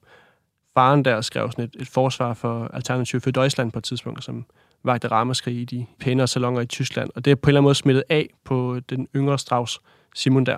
faren 0.73 1.05
der 1.05 1.21
skrev 1.21 1.51
sådan 1.51 1.65
et, 1.65 1.75
et 1.79 1.87
forsvar 1.87 2.33
for 2.33 2.67
Alternativ 2.73 3.21
for 3.21 3.31
Deutschland 3.31 3.71
på 3.71 3.79
et 3.79 3.83
tidspunkt, 3.83 4.23
som 4.23 4.45
vagte 4.83 5.07
ramaskrig 5.07 5.55
i 5.55 5.65
de 5.65 5.85
pænere 5.99 6.27
salonger 6.27 6.61
i 6.61 6.65
Tyskland. 6.65 7.09
Og 7.15 7.25
det 7.25 7.31
er 7.31 7.35
på 7.35 7.47
en 7.47 7.49
eller 7.49 7.59
anden 7.59 7.63
måde 7.63 7.75
smittet 7.75 8.03
af 8.09 8.29
på 8.43 8.79
den 8.89 9.07
yngre 9.15 9.39
Strauss, 9.39 9.79
Simon 10.15 10.45
der, 10.45 10.57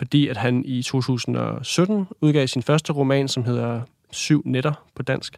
fordi 0.00 0.28
at 0.28 0.36
han 0.36 0.64
i 0.64 0.82
2017 0.82 2.06
udgav 2.20 2.46
sin 2.46 2.62
første 2.62 2.92
roman, 2.92 3.28
som 3.28 3.44
hedder 3.44 3.80
Syv 4.10 4.42
Netter 4.44 4.72
på 4.94 5.02
dansk, 5.02 5.36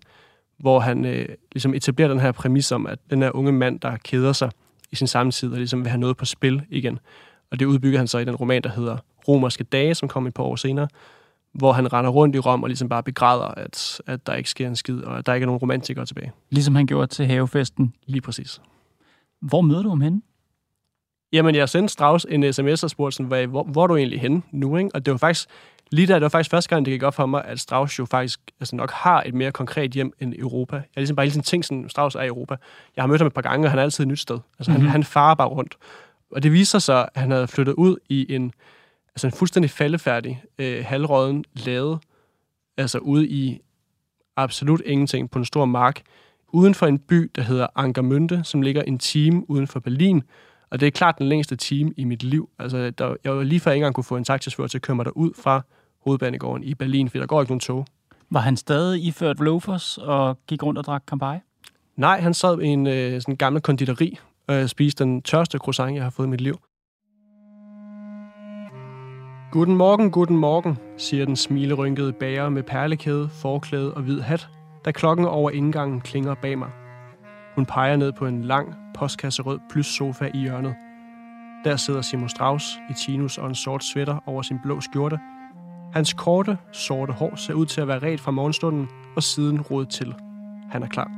hvor 0.58 0.80
han 0.80 1.04
øh, 1.04 1.28
ligesom 1.52 1.74
etablerer 1.74 2.08
den 2.08 2.20
her 2.20 2.32
præmis 2.32 2.72
om, 2.72 2.86
at 2.86 2.98
den 3.10 3.22
her 3.22 3.36
unge 3.36 3.52
mand, 3.52 3.80
der 3.80 3.96
keder 3.96 4.32
sig 4.32 4.50
i 4.92 4.96
sin 4.96 5.06
samtid 5.06 5.52
og 5.52 5.56
ligesom 5.56 5.80
vil 5.80 5.90
have 5.90 6.00
noget 6.00 6.16
på 6.16 6.24
spil 6.24 6.62
igen. 6.70 6.98
Og 7.50 7.58
det 7.58 7.66
udbygger 7.66 7.98
han 7.98 8.08
så 8.08 8.18
i 8.18 8.24
den 8.24 8.34
roman, 8.34 8.62
der 8.62 8.70
hedder 8.70 8.96
Romerske 9.28 9.64
Dage, 9.64 9.94
som 9.94 10.08
kom 10.08 10.26
et 10.26 10.34
par 10.34 10.42
år 10.42 10.56
senere, 10.56 10.88
hvor 11.54 11.72
han 11.72 11.92
render 11.92 12.10
rundt 12.10 12.36
i 12.36 12.38
Rom 12.38 12.62
og 12.62 12.68
ligesom 12.68 12.88
bare 12.88 13.02
begræder, 13.02 13.46
at, 13.46 14.00
at 14.06 14.26
der 14.26 14.34
ikke 14.34 14.50
sker 14.50 14.68
en 14.68 14.76
skid, 14.76 15.00
og 15.00 15.18
at 15.18 15.26
der 15.26 15.34
ikke 15.34 15.44
er 15.44 15.46
nogen 15.46 15.60
romantikere 15.60 16.06
tilbage. 16.06 16.32
Ligesom 16.50 16.74
han 16.74 16.86
gjorde 16.86 17.06
til 17.06 17.26
havefesten. 17.26 17.94
Lige 18.06 18.20
præcis. 18.20 18.60
Hvor 19.40 19.60
møder 19.60 19.82
du 19.82 19.88
ham 19.88 20.00
henne? 20.00 20.22
Jamen, 21.32 21.54
jeg 21.54 21.68
sendte 21.68 21.92
Strauss 21.92 22.26
en 22.30 22.52
sms 22.52 22.84
og 22.84 22.90
spurgte 22.90 23.16
sådan, 23.16 23.48
hvor, 23.48 23.62
hvor 23.62 23.82
er 23.82 23.86
du 23.86 23.96
egentlig 23.96 24.20
henne 24.20 24.42
nu? 24.52 24.76
Ikke? 24.76 24.90
Og 24.94 25.06
det 25.06 25.12
var 25.12 25.18
faktisk, 25.18 25.48
lige 25.90 26.06
der, 26.06 26.14
det 26.14 26.22
var 26.22 26.28
faktisk 26.28 26.50
første 26.50 26.68
gang, 26.68 26.86
det 26.86 26.92
gik 26.92 27.02
op 27.02 27.14
for 27.14 27.26
mig, 27.26 27.44
at 27.44 27.60
Strauss 27.60 27.98
jo 27.98 28.04
faktisk 28.04 28.40
altså 28.60 28.76
nok 28.76 28.90
har 28.90 29.22
et 29.26 29.34
mere 29.34 29.52
konkret 29.52 29.90
hjem 29.90 30.12
end 30.20 30.34
Europa. 30.38 30.76
Jeg 30.76 30.82
har 30.94 31.00
ligesom 31.00 31.16
bare 31.16 31.26
hele 31.26 31.32
tiden 31.32 31.44
tænkt 31.44 31.66
sådan, 31.66 31.88
Strauss 31.88 32.16
er 32.16 32.22
i 32.22 32.26
Europa. 32.26 32.56
Jeg 32.96 33.02
har 33.02 33.06
mødt 33.06 33.20
ham 33.20 33.26
et 33.26 33.34
par 33.34 33.42
gange, 33.42 33.66
og 33.66 33.70
han 33.70 33.78
er 33.78 33.82
altid 33.82 34.04
et 34.04 34.08
nyt 34.08 34.18
sted. 34.18 34.38
Altså, 34.58 34.70
mm-hmm. 34.70 34.86
han, 34.86 34.92
han 34.92 35.04
farer 35.04 35.34
bare 35.34 35.48
rundt. 35.48 35.76
Og 36.30 36.42
det 36.42 36.52
viser 36.52 36.78
sig, 36.78 37.08
at 37.14 37.20
han 37.20 37.30
havde 37.30 37.48
flyttet 37.48 37.72
ud 37.72 37.96
i 38.08 38.34
en, 38.34 38.52
altså 39.08 39.26
en 39.26 39.32
fuldstændig 39.32 39.70
faldefærdig, 39.70 40.42
øh, 40.58 40.84
halvråden 40.84 41.44
lade, 41.52 41.98
altså 42.76 42.98
ude 42.98 43.28
i 43.28 43.60
absolut 44.36 44.82
ingenting 44.84 45.30
på 45.30 45.38
en 45.38 45.44
stor 45.44 45.64
mark, 45.64 46.02
uden 46.48 46.74
for 46.74 46.86
en 46.86 46.98
by, 46.98 47.30
der 47.34 47.42
hedder 47.42 47.66
Angermünde, 47.78 48.42
som 48.42 48.62
ligger 48.62 48.82
en 48.82 48.98
time 48.98 49.50
uden 49.50 49.66
for 49.66 49.80
Berlin. 49.80 50.22
Og 50.72 50.80
det 50.80 50.86
er 50.86 50.90
klart 50.90 51.18
den 51.18 51.26
længste 51.26 51.56
time 51.56 51.92
i 51.96 52.04
mit 52.04 52.22
liv. 52.22 52.50
Altså, 52.58 52.90
der, 52.90 53.16
jeg 53.24 53.36
var 53.36 53.42
lige 53.42 53.60
før 53.60 53.70
ikke 53.70 53.80
engang 53.80 53.94
kunne 53.94 54.04
få 54.04 54.16
en 54.16 54.24
taxichauffør 54.24 54.66
til 54.66 54.78
at 54.78 54.82
køre 54.82 54.94
mig 54.94 55.04
derud 55.04 55.30
fra 55.42 55.62
hovedbanegården 56.04 56.64
i 56.64 56.74
Berlin, 56.74 57.08
fordi 57.08 57.20
der 57.20 57.26
går 57.26 57.40
ikke 57.40 57.50
nogen 57.50 57.60
tog. 57.60 57.86
Var 58.30 58.40
han 58.40 58.56
stadig 58.56 59.04
iført 59.04 59.40
loafers 59.40 59.98
og 59.98 60.38
gik 60.46 60.62
rundt 60.62 60.78
og 60.78 60.84
drak 60.84 61.02
Campari? 61.06 61.38
Nej, 61.96 62.20
han 62.20 62.34
sad 62.34 62.60
i 62.60 62.66
en 62.66 62.86
øh, 62.86 63.20
sådan 63.20 63.36
gammel 63.36 63.62
konditori 63.62 64.18
og 64.46 64.70
spiste 64.70 65.04
den 65.04 65.22
tørste 65.22 65.58
croissant, 65.58 65.94
jeg 65.94 66.02
har 66.02 66.10
fået 66.10 66.26
i 66.26 66.30
mit 66.30 66.40
liv. 66.40 66.54
Guten 69.52 69.76
morgen, 69.76 70.10
guten 70.10 70.36
morgen, 70.36 70.78
siger 70.98 71.24
den 71.24 71.36
smilerynkede 71.36 72.12
bager 72.12 72.48
med 72.48 72.62
perlekæde, 72.62 73.28
forklæde 73.28 73.94
og 73.94 74.02
hvid 74.02 74.20
hat, 74.20 74.48
da 74.84 74.90
klokken 74.90 75.26
over 75.26 75.50
indgangen 75.50 76.00
klinger 76.00 76.34
bag 76.34 76.58
mig. 76.58 76.70
Hun 77.54 77.66
peger 77.66 77.96
ned 77.96 78.12
på 78.12 78.26
en 78.26 78.44
lang, 78.44 78.74
postkasserød 78.94 79.58
plus 79.70 79.86
sofa 79.86 80.30
i 80.34 80.38
hjørnet. 80.38 80.74
Der 81.64 81.76
sidder 81.76 82.02
Simon 82.02 82.28
Strauss 82.28 82.78
i 82.90 82.92
tinus 82.92 83.38
og 83.38 83.48
en 83.48 83.54
sort 83.54 83.84
sweater 83.84 84.18
over 84.26 84.42
sin 84.42 84.58
blå 84.62 84.80
skjorte. 84.80 85.18
Hans 85.92 86.12
korte, 86.12 86.58
sorte 86.72 87.12
hår 87.12 87.36
ser 87.36 87.54
ud 87.54 87.66
til 87.66 87.80
at 87.80 87.88
være 87.88 87.98
ret 87.98 88.20
fra 88.20 88.30
morgenstunden, 88.30 88.88
og 89.16 89.22
siden 89.22 89.60
rodet 89.60 89.88
til. 89.88 90.14
Han 90.70 90.82
er 90.82 90.86
klar. 90.86 91.10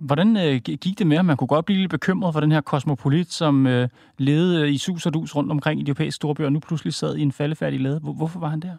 Hvordan 0.00 0.36
øh, 0.36 0.60
gik 0.60 0.98
det 0.98 1.06
med, 1.06 1.16
at 1.16 1.24
man 1.24 1.36
kunne 1.36 1.48
godt 1.48 1.64
blive 1.64 1.80
lidt 1.80 1.90
bekymret 1.90 2.32
for 2.32 2.40
den 2.40 2.52
her 2.52 2.60
kosmopolit, 2.60 3.32
som 3.32 3.66
øh, 3.66 3.88
levede 4.18 4.70
i 4.70 4.78
sus 4.78 5.06
og 5.06 5.14
dus 5.14 5.36
rundt 5.36 5.50
omkring 5.50 5.80
i 5.80 5.84
de 5.84 5.88
europæiske 5.88 6.16
storbyer, 6.16 6.46
og 6.46 6.52
nu 6.52 6.60
pludselig 6.60 6.94
sad 6.94 7.16
i 7.16 7.22
en 7.22 7.32
faldefærdig 7.32 7.80
lade? 7.80 8.00
Hvorfor 8.00 8.40
var 8.40 8.48
han 8.48 8.60
der? 8.60 8.76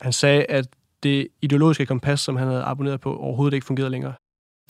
Han 0.00 0.12
sagde, 0.12 0.44
at 0.44 0.66
det 1.02 1.28
ideologiske 1.42 1.86
kompas, 1.86 2.20
som 2.20 2.36
han 2.36 2.48
havde 2.48 2.62
abonneret 2.62 3.00
på, 3.00 3.16
overhovedet 3.16 3.54
ikke 3.54 3.66
fungerede 3.66 3.90
længere. 3.90 4.12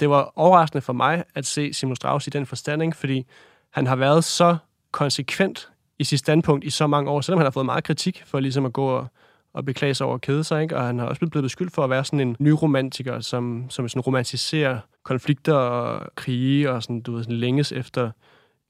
Det 0.01 0.11
var 0.11 0.33
overraskende 0.37 0.83
for 0.83 0.93
mig 0.93 1.25
at 1.35 1.47
se 1.47 1.73
Simon 1.73 1.97
Strauss 1.97 2.27
i 2.27 2.31
den 2.31 2.47
forstanding, 2.47 2.97
fordi 2.97 3.27
han 3.71 3.87
har 3.87 3.97
været 3.97 4.25
så 4.25 4.57
konsekvent 4.91 5.69
i 5.99 6.05
sit 6.05 6.19
standpunkt 6.19 6.65
i 6.65 6.71
så 6.71 6.87
mange 6.87 7.11
år, 7.11 7.21
selvom 7.21 7.39
han 7.39 7.47
har 7.47 7.51
fået 7.51 7.67
meget 7.67 7.85
kritik 7.85 8.23
for 8.27 8.41
ligesom 8.41 8.67
at 8.67 8.73
gå 8.73 8.87
og, 8.87 9.07
og 9.55 9.65
beklage 9.65 9.95
sig 9.95 10.07
over 10.07 10.15
at 10.15 10.21
kede 10.21 10.45
sig, 10.45 10.63
ikke? 10.63 10.77
og 10.77 10.87
han 10.87 10.99
har 10.99 11.07
også 11.07 11.27
blevet 11.27 11.45
beskyldt 11.45 11.73
for 11.73 11.85
at 11.85 11.91
være 11.91 12.05
sådan 12.05 12.21
en 12.21 12.37
ny 12.39 12.49
romantiker, 12.49 13.21
som, 13.21 13.67
som 13.69 13.89
sådan 13.89 14.01
romantiserer 14.01 14.79
konflikter 15.03 15.55
og 15.55 16.07
krige 16.15 16.71
og 16.71 16.83
sådan, 16.83 17.01
du 17.01 17.13
ved, 17.13 17.23
sådan 17.23 17.37
længes 17.37 17.73
efter 17.73 18.11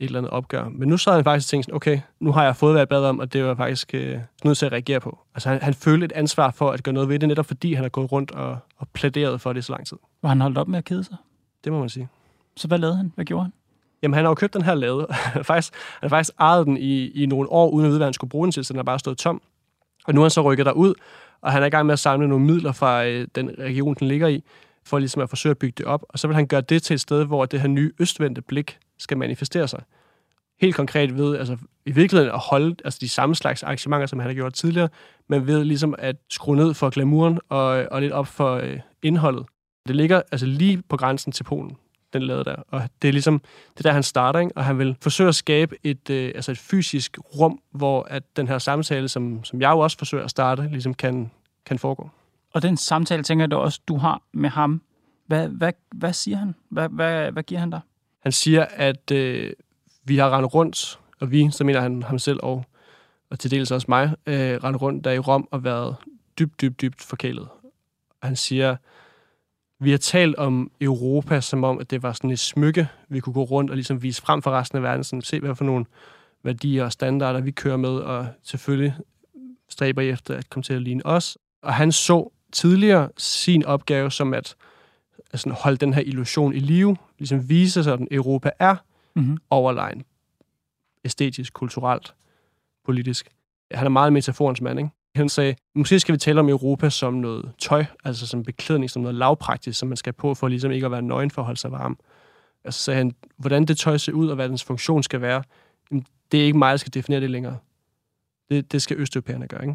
et 0.02 0.06
eller 0.06 0.18
andet 0.18 0.30
opgør. 0.30 0.68
Men 0.68 0.88
nu 0.88 0.96
så 0.96 1.12
han 1.12 1.24
faktisk 1.24 1.48
tænkt 1.48 1.66
sådan, 1.66 1.76
okay, 1.76 2.00
nu 2.20 2.32
har 2.32 2.44
jeg 2.44 2.56
fået, 2.56 2.72
hvad 2.72 2.80
jeg 2.80 2.88
bad 2.88 3.04
om, 3.04 3.18
og 3.18 3.32
det 3.32 3.44
var 3.44 3.54
faktisk 3.54 3.94
øh, 3.94 4.18
nødt 4.44 4.58
til 4.58 4.66
at 4.66 4.72
reagere 4.72 5.00
på. 5.00 5.18
Altså 5.34 5.48
han, 5.48 5.62
han 5.62 5.74
følte 5.74 6.04
et 6.04 6.12
ansvar 6.12 6.50
for 6.50 6.70
at 6.70 6.82
gøre 6.82 6.92
noget 6.92 7.08
ved 7.08 7.18
det, 7.18 7.28
netop 7.28 7.46
fordi 7.46 7.74
han 7.74 7.84
har 7.84 7.88
gået 7.88 8.12
rundt 8.12 8.30
og, 8.30 8.58
og 8.76 8.88
plæderet 8.88 9.40
for 9.40 9.52
det 9.52 9.64
så 9.64 9.72
lang 9.72 9.86
tid. 9.86 9.96
Var 10.22 10.28
han 10.28 10.40
holdt 10.40 10.58
op 10.58 10.68
med 10.68 10.78
at 10.78 10.84
kede 10.84 11.04
sig? 11.04 11.16
Det 11.64 11.72
må 11.72 11.78
man 11.78 11.88
sige. 11.88 12.08
Så 12.56 12.68
hvad 12.68 12.78
lavede 12.78 12.96
han? 12.96 13.12
Hvad 13.14 13.24
gjorde 13.24 13.42
han? 13.42 13.52
Jamen, 14.02 14.14
han 14.14 14.24
har 14.24 14.30
jo 14.30 14.34
købt 14.34 14.54
den 14.54 14.62
her 14.62 14.74
lade. 14.74 15.06
faktisk, 15.42 15.74
han 15.74 16.02
har 16.02 16.08
faktisk 16.08 16.34
ejet 16.38 16.66
den 16.66 16.76
i, 16.76 17.06
i 17.06 17.26
nogle 17.26 17.48
år, 17.48 17.70
uden 17.70 17.86
at 17.86 17.88
vide, 17.88 17.98
hvad 17.98 18.06
han 18.06 18.14
skulle 18.14 18.30
bruge 18.30 18.46
den 18.46 18.52
til, 18.52 18.64
så 18.64 18.72
den 18.72 18.78
har 18.78 18.84
bare 18.84 18.98
stået 18.98 19.18
tom. 19.18 19.42
Og 20.06 20.14
nu 20.14 20.20
er 20.20 20.24
han 20.24 20.30
så 20.30 20.40
rykket 20.40 20.66
derud, 20.66 20.94
og 21.40 21.52
han 21.52 21.62
er 21.62 21.66
i 21.66 21.70
gang 21.70 21.86
med 21.86 21.92
at 21.92 21.98
samle 21.98 22.28
nogle 22.28 22.44
midler 22.44 22.72
fra 22.72 23.04
øh, 23.04 23.28
den 23.34 23.50
region, 23.58 23.94
den 23.94 24.08
ligger 24.08 24.28
i, 24.28 24.42
for 24.84 24.98
ligesom 24.98 25.22
at 25.22 25.28
forsøge 25.28 25.50
at 25.50 25.58
bygge 25.58 25.74
det 25.78 25.86
op. 25.86 26.04
Og 26.08 26.18
så 26.18 26.26
vil 26.26 26.34
han 26.34 26.46
gøre 26.46 26.60
det 26.60 26.82
til 26.82 26.94
et 26.94 27.00
sted, 27.00 27.24
hvor 27.24 27.44
det 27.44 27.60
her 27.60 27.68
nye 27.68 27.92
østvendte 27.98 28.42
blik 28.42 28.78
skal 28.98 29.18
manifestere 29.18 29.68
sig. 29.68 29.82
Helt 30.60 30.74
konkret 30.74 31.16
ved, 31.18 31.36
altså 31.36 31.56
i 31.86 31.90
virkeligheden 31.90 32.34
at 32.34 32.38
holde 32.38 32.76
altså, 32.84 32.98
de 33.00 33.08
samme 33.08 33.34
slags 33.34 33.62
arrangementer, 33.62 34.06
som 34.06 34.18
han 34.18 34.28
har 34.28 34.34
gjort 34.34 34.54
tidligere, 34.54 34.88
men 35.28 35.46
ved 35.46 35.64
ligesom 35.64 35.94
at 35.98 36.16
skrue 36.30 36.56
ned 36.56 36.74
for 36.74 36.90
glamouren 36.90 37.40
og, 37.48 37.66
og 37.90 38.00
lidt 38.00 38.12
op 38.12 38.26
for 38.26 38.54
øh, 38.54 38.78
indholdet. 39.02 39.46
Det 39.86 39.96
ligger 39.96 40.22
altså 40.32 40.46
lige 40.46 40.82
på 40.88 40.96
grænsen 40.96 41.32
til 41.32 41.44
Polen 41.44 41.76
den 42.12 42.22
lavede 42.22 42.44
der. 42.44 42.56
Og 42.68 42.82
det 43.02 43.08
er 43.08 43.12
ligesom, 43.12 43.42
det 43.76 43.84
der 43.84 43.92
han 43.92 44.02
starter, 44.02 44.40
ikke? 44.40 44.52
og 44.56 44.64
han 44.64 44.78
vil 44.78 44.96
forsøge 45.00 45.28
at 45.28 45.34
skabe 45.34 45.76
et, 45.82 46.10
øh, 46.10 46.32
altså 46.34 46.52
et 46.52 46.58
fysisk 46.58 47.18
rum, 47.38 47.60
hvor 47.70 48.02
at 48.02 48.22
den 48.36 48.48
her 48.48 48.58
samtale, 48.58 49.08
som, 49.08 49.44
som 49.44 49.60
jeg 49.60 49.70
jo 49.70 49.78
også 49.78 49.98
forsøger 49.98 50.24
at 50.24 50.30
starte, 50.30 50.68
ligesom 50.68 50.94
kan, 50.94 51.30
kan 51.66 51.78
foregå. 51.78 52.10
Og 52.54 52.62
den 52.62 52.76
samtale, 52.76 53.22
tænker 53.22 53.46
jeg 53.50 53.58
også, 53.58 53.80
du 53.88 53.96
har 53.96 54.22
med 54.32 54.50
ham. 54.50 54.82
Hvad, 55.26 55.48
hvad, 55.48 55.72
hvad 55.94 56.12
siger 56.12 56.36
han? 56.36 56.54
Hvad, 56.68 56.88
hvad, 56.88 57.32
hvad 57.32 57.42
giver 57.42 57.60
han 57.60 57.70
dig? 57.70 57.80
Han 58.20 58.32
siger, 58.32 58.66
at 58.70 59.10
øh, 59.10 59.52
vi 60.04 60.16
har 60.16 60.36
rendt 60.36 60.54
rundt, 60.54 60.98
og 61.20 61.30
vi, 61.30 61.50
så 61.50 61.64
mener 61.64 61.80
han 61.80 62.02
ham 62.02 62.18
selv 62.18 62.40
og, 62.42 62.64
og 63.30 63.38
til 63.38 63.50
dels 63.50 63.70
også 63.70 63.86
mig, 63.88 64.14
øh, 64.26 64.64
rendt 64.64 64.82
rundt 64.82 65.04
der 65.04 65.10
i 65.10 65.18
Rom 65.18 65.48
og 65.50 65.64
været 65.64 65.96
dybt, 66.38 66.60
dybt, 66.60 66.80
dybt 66.80 67.02
forkælet. 67.02 67.48
Han 68.22 68.36
siger, 68.36 68.76
vi 69.82 69.90
har 69.90 69.98
talt 69.98 70.36
om 70.36 70.70
Europa 70.80 71.40
som 71.40 71.64
om, 71.64 71.78
at 71.78 71.90
det 71.90 72.02
var 72.02 72.12
sådan 72.12 72.30
et 72.30 72.38
smykke, 72.38 72.88
vi 73.08 73.20
kunne 73.20 73.32
gå 73.32 73.42
rundt 73.42 73.70
og 73.70 73.76
ligesom 73.76 74.02
vise 74.02 74.22
frem 74.22 74.42
for 74.42 74.50
resten 74.50 74.76
af 74.76 74.82
verden. 74.82 75.04
Sådan, 75.04 75.22
se, 75.22 75.40
hvad 75.40 75.54
for 75.54 75.64
nogle 75.64 75.84
værdier 76.42 76.84
og 76.84 76.92
standarder, 76.92 77.40
vi 77.40 77.50
kører 77.50 77.76
med, 77.76 77.90
og 77.90 78.26
selvfølgelig 78.42 78.94
stræber 79.68 80.02
efter 80.02 80.36
at 80.36 80.50
komme 80.50 80.62
til 80.62 80.74
at 80.74 80.82
ligne 80.82 81.06
os. 81.06 81.38
Og 81.62 81.74
han 81.74 81.92
så 81.92 82.32
tidligere 82.52 83.08
sin 83.16 83.64
opgave 83.64 84.10
som 84.10 84.34
at 84.34 84.54
altså, 85.32 85.50
holde 85.50 85.76
den 85.76 85.94
her 85.94 86.02
illusion 86.02 86.54
i 86.54 86.58
live, 86.58 86.96
ligesom 87.18 87.48
vise 87.48 87.84
sig, 87.84 87.92
at 87.92 88.00
Europa 88.10 88.50
er 88.58 88.76
mm-hmm. 89.16 89.38
overlegen. 89.50 90.04
Æstetisk, 91.04 91.52
kulturelt, 91.52 92.14
politisk. 92.84 93.28
Han 93.70 93.86
er 93.86 93.90
meget 93.90 94.12
metaforens 94.12 94.60
mand, 94.60 94.78
ikke? 94.78 94.90
Han 95.14 95.28
sagde, 95.28 95.54
måske 95.74 96.00
skal 96.00 96.12
vi 96.12 96.18
tale 96.18 96.40
om 96.40 96.48
Europa 96.48 96.90
som 96.90 97.14
noget 97.14 97.52
tøj, 97.58 97.84
altså 98.04 98.26
som 98.26 98.42
beklædning, 98.42 98.90
som 98.90 99.02
noget 99.02 99.14
lavpraktisk, 99.14 99.78
som 99.78 99.88
man 99.88 99.96
skal 99.96 100.12
på 100.12 100.34
for 100.34 100.48
ligesom 100.48 100.72
ikke 100.72 100.86
at 100.86 100.92
være 100.92 101.02
nøgen 101.02 101.30
for 101.30 101.42
at 101.42 101.46
holde 101.46 101.60
sig 101.60 101.72
varm. 101.72 101.98
Og 102.64 102.74
så 102.74 102.80
sagde 102.80 102.98
han, 102.98 103.14
hvordan 103.36 103.64
det 103.64 103.78
tøj 103.78 103.96
ser 103.96 104.12
ud, 104.12 104.28
og 104.28 104.34
hvad 104.34 104.48
dens 104.48 104.64
funktion 104.64 105.02
skal 105.02 105.20
være, 105.20 105.42
det 106.32 106.40
er 106.40 106.44
ikke 106.44 106.58
mig, 106.58 106.70
der 106.70 106.76
skal 106.76 106.94
definere 106.94 107.20
det 107.20 107.30
længere. 107.30 107.58
Det, 108.50 108.72
det 108.72 108.82
skal 108.82 108.96
østeuropæerne 108.96 109.46
gøre, 109.48 109.62
ikke? 109.62 109.74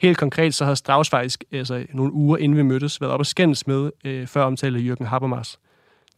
Helt 0.00 0.18
konkret, 0.18 0.54
så 0.54 0.64
havde 0.64 0.76
Strauss 0.76 1.10
faktisk 1.10 1.44
altså, 1.52 1.86
nogle 1.92 2.12
uger 2.12 2.36
inden 2.36 2.58
vi 2.58 2.62
mødtes, 2.62 3.00
været 3.00 3.12
op 3.12 3.20
og 3.20 3.26
skændes 3.26 3.66
med 3.66 3.90
øh, 4.04 4.26
før 4.26 4.44
omtalte 4.44 4.92
Jürgen 4.92 5.04
Habermas 5.04 5.58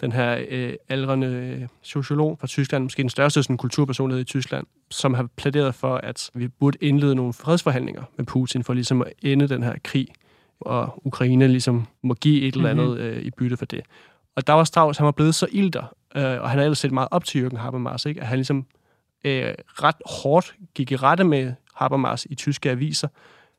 den 0.01 0.13
her 0.13 0.45
øh, 0.49 0.73
aldrende 0.89 1.27
øh, 1.27 1.69
sociolog 1.83 2.39
fra 2.41 2.47
Tyskland, 2.47 2.85
måske 2.85 3.03
den 3.03 3.11
største 3.11 3.43
sådan, 3.43 3.57
kulturpersonlighed 3.57 4.21
i 4.21 4.25
Tyskland, 4.25 4.67
som 4.91 5.15
har 5.15 5.29
plæderet 5.37 5.75
for, 5.75 5.97
at 5.97 6.31
vi 6.35 6.49
burde 6.49 6.79
indlede 6.81 7.15
nogle 7.15 7.33
fredsforhandlinger 7.33 8.03
med 8.17 8.27
Putin 8.27 8.65
for 8.65 8.75
ligesom 8.75 9.03
at 9.03 9.13
ende 9.23 9.49
den 9.49 9.63
her 9.63 9.75
krig, 9.85 10.09
og 10.61 11.07
Ukraine 11.07 11.49
ligesom 11.49 11.87
må 12.03 12.15
give 12.15 12.43
et 12.43 12.55
eller 12.55 12.71
andet 12.71 12.89
mm-hmm. 12.89 13.05
øh, 13.05 13.23
i 13.23 13.31
bytte 13.31 13.57
for 13.57 13.65
det. 13.65 13.81
Og 14.37 14.47
der 14.47 14.53
var 14.53 14.65
Strauss, 14.65 14.99
han 14.99 15.05
var 15.05 15.11
blevet 15.11 15.35
så 15.35 15.47
ilter, 15.53 15.97
øh, 16.17 16.41
og 16.43 16.51
han 16.51 16.59
har 16.59 16.63
ellers 16.63 16.79
set 16.79 16.93
meget 16.93 17.09
op 17.11 17.25
til 17.25 17.47
Jürgen 17.47 17.57
Habermas, 17.57 18.07
ikke? 18.07 18.21
at 18.21 18.27
han 18.27 18.39
ligesom 18.39 18.67
øh, 19.25 19.55
ret 19.69 19.97
hårdt 20.07 20.55
gik 20.75 20.93
i 20.93 20.97
rette 20.97 21.25
med 21.25 21.53
Habermas 21.75 22.27
i 22.31 22.35
tyske 22.35 22.71
aviser, 22.71 23.09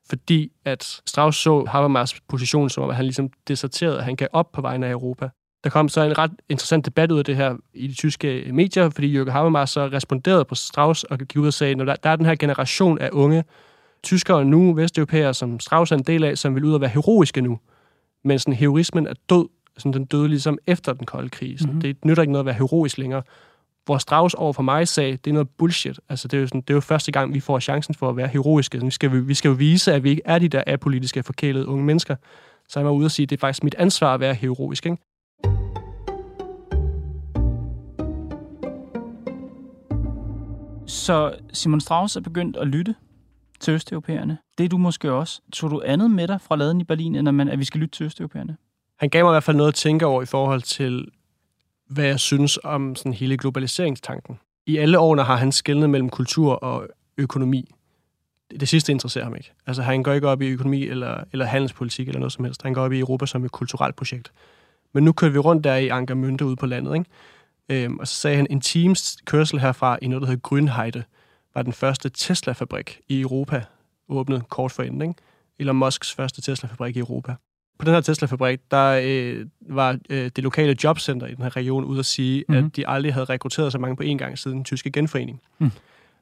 fordi 0.10 0.52
at 0.66 1.02
Strauss 1.06 1.38
så 1.38 1.66
Habermas 1.66 2.22
position 2.28 2.70
som 2.70 2.84
om, 2.84 2.90
at 2.90 2.96
han 2.96 3.06
ligesom 3.06 3.30
deserterede, 3.48 3.98
at 3.98 4.04
han 4.04 4.16
gav 4.16 4.28
op 4.34 4.52
på 4.52 4.62
vegne 4.62 4.88
af 4.88 4.92
Europa. 4.92 5.30
Der 5.66 5.72
kom 5.72 5.90
så 5.90 6.02
en 6.02 6.18
ret 6.18 6.32
interessant 6.50 6.86
debat 6.86 7.12
ud 7.12 7.20
af 7.20 7.26
det 7.26 7.36
her 7.36 7.56
i 7.74 7.88
de 7.88 7.94
tyske 7.94 8.50
medier, 8.54 8.90
fordi 8.90 9.22
Jürgen 9.22 9.32
Habermas 9.32 9.70
så 9.70 9.88
responderede 9.88 10.46
på 10.46 10.56
Strauss 10.56 11.04
og 11.04 11.18
gik 11.18 11.36
ud 11.38 11.48
og 11.48 11.54
sagde, 11.54 11.92
at 11.92 12.04
der 12.04 12.10
er 12.10 12.16
den 12.16 12.26
her 12.26 12.36
generation 12.36 13.00
af 13.00 13.10
unge 13.12 13.44
tyskere 14.04 14.46
nu, 14.46 14.74
vesteuropæere, 14.74 15.34
som 15.34 15.60
Strauss 15.60 15.92
er 15.92 15.96
en 15.96 16.04
del 16.04 16.24
af, 16.24 16.38
som 16.38 16.56
vil 16.56 16.64
ud 16.64 16.74
og 16.74 16.82
være 16.82 16.90
heroiske 16.90 17.42
nu. 17.42 17.60
Men 18.24 18.40
sådan, 18.40 18.54
heroismen 18.54 19.08
er 19.08 19.14
død. 19.30 19.48
Sådan, 19.78 19.94
den 19.94 20.06
døde 20.06 20.28
ligesom 20.28 20.58
efter 20.68 20.94
den 20.94 21.06
kolde 21.06 21.30
krig. 21.30 21.60
Sådan, 21.60 21.74
mm-hmm. 21.74 21.82
Det 21.82 22.06
nytter 22.06 22.24
ikke 22.24 22.32
noget 22.32 22.42
at 22.42 22.46
være 22.46 22.56
heroisk 22.56 22.98
længere. 22.98 23.22
Hvor 23.86 23.98
Strauss 23.98 24.36
over 24.36 24.54
for 24.54 24.64
mig 24.64 24.88
sagde, 24.88 25.12
det 25.12 25.28
er 25.28 25.34
noget 25.34 25.50
bullshit. 25.50 26.00
Altså, 26.10 26.28
det, 26.28 26.38
er 26.38 26.42
jo 26.42 26.48
sådan, 26.48 26.62
det 26.62 26.70
er 26.70 26.74
jo 26.74 26.82
første 26.82 27.12
gang, 27.12 27.34
vi 27.34 27.40
får 27.40 27.60
chancen 27.60 27.96
for 27.96 28.10
at 28.10 28.18
være 28.18 28.28
heroiske. 28.28 28.80
Så 28.80 28.86
vi, 28.86 28.92
skal, 28.92 29.28
vi 29.28 29.34
skal 29.34 29.50
jo 29.50 29.56
vise, 29.56 29.94
at 29.94 30.04
vi 30.04 30.10
ikke 30.10 30.22
er 30.26 30.40
de 30.40 30.48
der 30.48 30.64
apolitiske, 30.68 31.24
forkælede 31.24 31.68
unge 31.68 31.86
mennesker. 31.86 32.16
Så 32.70 32.80
jeg 32.80 32.86
var 32.86 32.92
ude 32.92 33.06
og 33.06 33.12
sige, 33.12 33.24
at 33.24 33.30
det 33.30 33.38
er 33.38 33.40
faktisk 33.40 33.64
mit 33.64 33.76
ansvar 33.76 34.14
at 34.14 34.20
være 34.20 34.34
heroisk. 34.34 34.86
Ikke? 34.86 34.98
Så 40.88 41.36
Simon 41.54 41.82
Strauss 41.82 42.16
er 42.16 42.22
begyndt 42.22 42.58
at 42.58 42.68
lytte 42.68 42.96
til 43.60 43.74
østeuropæerne. 43.74 44.38
Det 44.58 44.64
er 44.64 44.70
du 44.70 44.78
måske 44.78 45.12
også. 45.12 45.42
Tog 45.54 45.72
du 45.72 45.82
andet 45.86 46.12
med 46.12 46.28
dig 46.28 46.42
fra 46.42 46.56
laden 46.56 46.82
i 46.82 46.84
Berlin, 46.84 47.16
end 47.16 47.28
at, 47.28 47.34
man, 47.34 47.50
at 47.50 47.60
vi 47.60 47.66
skal 47.66 47.82
lytte 47.82 47.98
til 47.98 48.06
østeuropæerne? 48.06 48.58
Han 49.00 49.10
gav 49.10 49.26
mig 49.26 49.32
i 49.32 49.34
hvert 49.34 49.44
fald 49.44 49.58
noget 49.58 49.68
at 49.68 49.76
tænke 49.76 50.06
over 50.06 50.22
i 50.22 50.26
forhold 50.26 50.62
til, 50.62 51.08
hvad 51.90 52.06
jeg 52.06 52.20
synes 52.20 52.60
om 52.64 52.96
sådan 52.96 53.14
hele 53.14 53.38
globaliseringstanken. 53.38 54.40
i 54.66 54.78
alle 54.78 55.00
årene 55.00 55.24
har 55.24 55.36
han 55.36 55.52
skældnet 55.52 55.90
mellem 55.90 56.10
kultur 56.10 56.54
og 56.54 56.88
økonomi. 57.18 57.72
Det, 58.60 58.70
sidste 58.70 58.92
interesserer 58.92 59.24
ham 59.24 59.36
ikke. 59.36 59.54
Altså, 59.68 59.82
han 59.82 60.04
går 60.04 60.14
ikke 60.14 60.28
op 60.28 60.42
i 60.42 60.48
økonomi 60.48 60.84
eller, 60.84 61.24
eller 61.32 61.46
handelspolitik 61.46 62.08
eller 62.08 62.20
noget 62.20 62.34
som 62.34 62.46
helst. 62.46 62.64
Han 62.64 62.74
går 62.74 62.82
op 62.82 62.92
i 62.92 63.00
Europa 63.00 63.26
som 63.26 63.46
et 63.46 63.52
kulturelt 63.52 63.96
projekt. 63.96 64.32
Men 64.94 65.04
nu 65.04 65.12
kørte 65.12 65.34
vi 65.34 65.40
rundt 65.40 65.64
der 65.64 65.76
i 65.76 65.90
Ankermünde 65.90 66.46
ude 66.46 66.56
på 66.56 66.66
landet, 66.66 66.94
ikke? 66.96 67.10
Øhm, 67.70 68.00
og 68.00 68.08
så 68.08 68.16
sagde 68.16 68.38
han, 68.38 68.48
en 68.50 68.62
teams 68.62 69.18
kørsel 69.26 69.60
herfra 69.60 69.98
i 70.02 70.08
noget, 70.08 70.22
der 70.22 70.28
hedder 70.28 70.42
Grünheide, 70.50 71.04
var 71.56 71.62
den 71.62 71.74
første 71.74 72.10
Tesla-fabrik 72.10 73.00
i 73.10 73.22
Europa, 73.22 73.64
åbnet 74.10 74.50
kort 74.50 74.72
for 74.72 74.84
inden, 74.84 75.02
ikke? 75.02 75.14
Elon 75.60 75.76
Musks 75.76 76.14
første 76.14 76.42
Tesla-fabrik 76.42 76.96
i 76.96 77.00
Europa. 77.00 77.36
På 77.80 77.86
den 77.86 77.94
her 77.94 78.02
Tesla-fabrik, 78.02 78.60
der 78.72 79.02
øh, 79.04 79.46
var 79.62 79.98
øh, 80.10 80.32
det 80.36 80.44
lokale 80.44 80.76
jobcenter 80.84 81.28
i 81.28 81.36
den 81.36 81.44
her 81.44 81.56
region 81.56 81.86
ude 81.86 82.00
at 82.00 82.06
sige, 82.06 82.46
mm-hmm. 82.48 82.66
at 82.66 82.76
de 82.76 82.88
aldrig 82.88 83.14
havde 83.14 83.26
rekrutteret 83.26 83.72
så 83.72 83.78
mange 83.78 83.96
på 83.96 84.04
en 84.04 84.18
gang 84.18 84.40
siden 84.40 84.58
den 84.58 84.66
tyske 84.66 84.92
genforening. 84.92 85.42
Mm. 85.60 85.72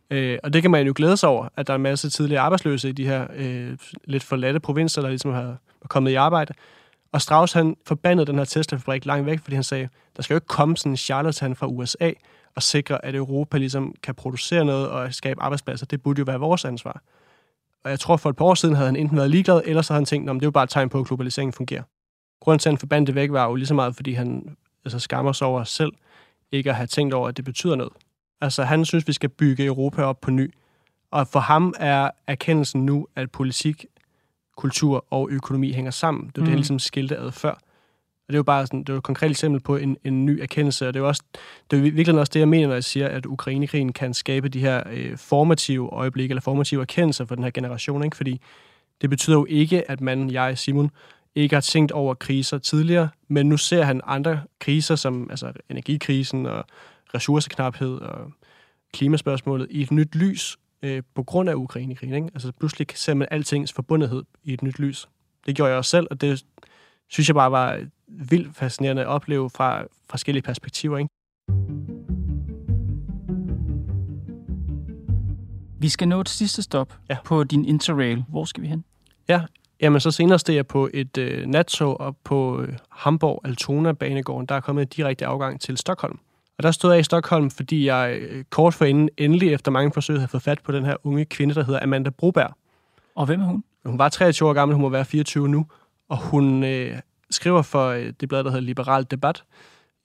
Øh, 0.10 0.40
og 0.44 0.54
det 0.54 0.62
kan 0.62 0.72
man 0.72 0.88
jo 0.88 0.94
glæde 0.96 1.18
sig 1.18 1.30
over, 1.30 1.48
at 1.58 1.68
der 1.68 1.74
er 1.74 1.76
en 1.76 1.82
masse 1.82 2.10
tidligere 2.10 2.42
arbejdsløse 2.42 2.90
i 2.90 2.92
de 2.92 3.06
her 3.06 3.28
øh, 3.36 3.78
lidt 4.06 4.24
forladte 4.24 4.60
provinser, 4.60 5.02
der 5.02 5.10
ligesom 5.10 5.34
har 5.34 5.58
kommet 5.88 6.12
i 6.12 6.16
arbejde. 6.16 6.54
Og 7.13 7.21
Strauss, 7.21 7.54
han 7.54 7.76
forbandede 7.86 8.28
den 8.28 8.38
her 8.38 8.45
Tesla-fabrik 8.45 9.06
langt 9.06 9.26
væk, 9.26 9.39
fordi 9.39 9.56
han 9.56 9.63
sagde, 9.63 9.89
der 10.15 10.23
skal 10.23 10.34
jo 10.34 10.38
ikke 10.38 10.47
komme 10.47 10.78
sådan 10.78 10.91
en 10.91 10.97
charlatan 10.97 11.56
fra 11.56 11.67
USA 11.67 12.12
og 12.56 12.63
sikre, 12.63 13.06
at 13.06 13.15
Europa 13.15 13.58
ligesom 13.58 13.95
kan 14.04 14.15
producere 14.15 14.65
noget 14.65 14.89
og 14.89 15.13
skabe 15.13 15.41
arbejdspladser. 15.41 15.86
Det 15.86 16.02
burde 16.02 16.19
jo 16.19 16.23
være 16.28 16.39
vores 16.39 16.65
ansvar. 16.65 17.02
Og 17.84 17.89
jeg 17.89 17.99
tror, 17.99 18.17
for 18.17 18.30
et 18.30 18.36
par 18.36 18.45
år 18.45 18.54
siden 18.54 18.76
havde 18.76 18.86
han 18.86 18.95
enten 18.95 19.17
været 19.17 19.30
ligeglad, 19.30 19.62
eller 19.65 19.82
så 19.82 19.93
havde 19.93 20.02
han 20.02 20.06
tænkt, 20.06 20.30
at 20.30 20.34
det 20.34 20.41
er 20.41 20.47
jo 20.47 20.52
bare 20.52 20.63
et 20.63 20.69
tegn 20.69 20.89
på, 20.89 20.99
at 20.99 21.06
globaliseringen 21.06 21.54
fungerer. 21.54 21.84
Grunden 22.41 22.60
til, 22.60 22.69
at 22.69 22.71
han 22.71 22.78
forbandede 22.78 23.08
det 23.08 23.15
væk, 23.15 23.32
var 23.32 23.45
jo 23.45 23.56
lige 23.56 23.67
så 23.67 23.73
meget, 23.73 23.95
fordi 23.95 24.13
han 24.13 24.58
altså, 24.86 24.99
skammer 24.99 25.32
sig 25.32 25.47
over 25.47 25.63
selv, 25.63 25.91
ikke 26.52 26.69
at 26.69 26.76
have 26.76 26.88
tænkt 26.88 27.13
over, 27.13 27.28
at 27.28 27.38
det 27.38 27.45
betyder 27.45 27.76
noget. 27.76 27.93
Altså, 28.41 28.63
han 28.63 28.86
synes, 28.86 29.08
vi 29.08 29.13
skal 29.13 29.30
bygge 29.30 29.65
Europa 29.65 30.04
op 30.04 30.21
på 30.21 30.32
ny. 30.32 30.54
Og 31.12 31.28
for 31.28 31.39
ham 31.39 31.73
er 31.80 32.10
erkendelsen 32.28 32.86
nu, 32.86 33.08
at 33.15 33.32
politik, 33.32 33.86
kultur 34.58 35.06
og 35.10 35.30
økonomi 35.32 35.72
hænger 35.72 35.92
sammen. 35.92 36.28
Det 36.28 36.38
er 36.38 36.42
mm. 36.42 36.46
det, 36.46 36.50
han 36.50 36.58
ligesom 36.58 36.80
skilte 36.80 37.18
ad 37.18 37.32
før. 37.32 37.52
Og 37.52 38.28
det 38.28 38.34
er 38.34 38.39
jo 38.39 38.44
bare 38.44 38.66
sådan, 38.66 38.80
det 38.80 38.89
er 38.89 38.94
jo 38.94 38.98
et 38.98 39.04
konkret 39.04 39.30
eksempel 39.30 39.62
på 39.62 39.76
en, 39.76 39.98
en 40.04 40.26
ny 40.26 40.42
erkendelse, 40.42 40.88
og 40.88 40.94
det 40.94 41.00
er 41.00 41.04
jo 41.04 41.08
også, 41.08 41.24
det 41.72 41.78
er 41.78 41.82
virkelig 41.82 42.20
også 42.20 42.32
det, 42.34 42.39
jeg 42.39 42.48
mener, 42.48 42.68
når 42.68 42.74
jeg 42.74 42.84
siger, 42.84 43.08
at 43.08 43.26
Ukrainekrigen 43.26 43.94
kan 43.94 44.13
skabe 44.13 44.50
de 44.50 44.60
her 44.60 44.84
øh, 44.92 45.18
formative 45.18 45.89
øjeblikke, 45.89 46.32
eller 46.32 46.42
formative 46.42 46.82
erkendelser 46.82 47.26
for 47.26 47.36
den 47.36 47.44
her 47.44 47.52
generation, 47.52 48.04
ikke? 48.04 48.18
fordi 48.18 48.42
det 49.02 49.10
betyder 49.10 49.38
jo 49.38 49.46
ikke, 49.50 49.92
at 49.92 50.02
man, 50.02 50.30
jeg, 50.30 50.58
Simon, 50.58 50.92
ikke 51.36 51.56
har 51.56 51.62
tænkt 51.62 51.92
over 51.92 52.13
kriser 52.13 52.58
tidligere, 52.58 53.10
men 53.28 53.50
nu 53.50 53.58
ser 53.58 53.84
han 53.84 54.02
andre 54.04 54.42
kriser, 54.60 54.96
som 54.96 55.28
altså 55.30 55.52
energikrisen 55.70 56.46
og 56.46 56.66
ressourceknaphed 57.16 57.96
og 57.96 58.32
klimaspørgsmålet, 58.94 59.68
i 59.70 59.82
et 59.82 59.92
nyt 59.92 60.16
lys 60.16 60.58
øh, 60.84 61.04
på 61.15 61.24
grund 61.24 61.50
af 61.50 61.54
Ukrainekrigen. 61.54 62.15
Ikke? 62.15 62.30
Altså 62.34 62.52
pludselig 62.52 62.88
ser 62.93 63.13
man 63.13 63.28
altings 63.32 63.74
forbundethed 63.74 64.24
i 64.43 64.54
et 64.54 64.63
nyt 64.63 64.80
lys. 64.80 65.10
Det 65.46 65.56
gjorde 65.56 65.69
jeg 65.69 65.78
også 65.78 65.89
selv, 65.89 66.08
og 66.12 66.22
det 66.22 66.46
synes 67.10 67.28
jeg 67.30 67.36
bare 67.36 67.52
var 67.52 67.80
vildt 68.08 68.56
fascinerende 68.56 69.02
at 69.02 69.08
opleve 69.08 69.50
fra 69.50 69.84
forskellige 70.10 70.43
perspektiver. 70.43 70.98
Ikke? 70.98 71.10
Vi 75.80 75.89
skal 75.89 76.08
nå 76.08 76.22
et 76.22 76.30
sidste 76.30 76.62
stop 76.62 76.93
ja. 77.10 77.17
på 77.26 77.43
din 77.43 77.65
Interrail. 77.65 78.24
Hvor 78.30 78.46
skal 78.46 78.63
vi 78.63 78.67
hen? 78.67 78.84
Ja, 79.30 79.41
jamen 79.82 80.00
så 80.00 80.12
senere 80.12 80.39
steg 80.39 80.56
jeg 80.56 80.67
på 80.67 80.89
et 80.93 81.17
øh, 81.17 81.46
nattog 81.48 82.00
op 82.00 82.15
på 82.24 82.62
øh, 82.62 82.78
Hamburg 82.91 83.41
Altona 83.43 83.91
banegården. 83.91 84.46
Der 84.46 84.56
er 84.56 84.60
kommet 84.60 84.82
en 84.82 84.88
direkte 84.88 85.26
afgang 85.26 85.62
til 85.62 85.78
Stockholm. 85.78 86.19
Og 86.58 86.63
der 86.63 86.72
stod 86.72 86.92
jeg 86.92 87.00
i 87.00 87.04
Stockholm, 87.04 87.52
fordi 87.52 87.86
jeg 87.86 88.18
øh, 88.22 88.44
kort 88.50 88.74
forinden 88.74 89.10
endelig 89.18 89.54
efter 89.54 89.72
mange 89.72 89.92
forsøg 89.92 90.18
havde 90.18 90.28
fået 90.28 90.44
fat 90.44 90.60
på 90.63 90.72
den 90.72 90.86
her 90.86 90.96
unge 91.04 91.26
kvinde, 91.26 91.56
der 91.56 91.63
hedder 91.63 91.84
Amanda 91.84 92.10
Broberg. 92.10 92.54
Og 93.16 93.26
hvem 93.26 93.42
er 93.42 93.46
hun? 93.46 93.63
Hun 93.86 93.98
var 93.98 94.10
23 94.10 94.50
år 94.50 94.54
gammel, 94.54 94.76
hun 94.76 94.82
må 94.82 94.89
være 94.89 95.06
24 95.06 95.48
nu, 95.48 95.66
og 96.10 96.18
hun 96.18 96.63
øh, 96.63 97.00
skriver 97.32 97.62
for 97.62 97.88
øh, 97.88 98.13
det 98.20 98.30
blad, 98.30 98.44
der 98.44 98.50
hedder 98.50 98.66
Liberal 98.66 99.04
Debat 99.12 99.44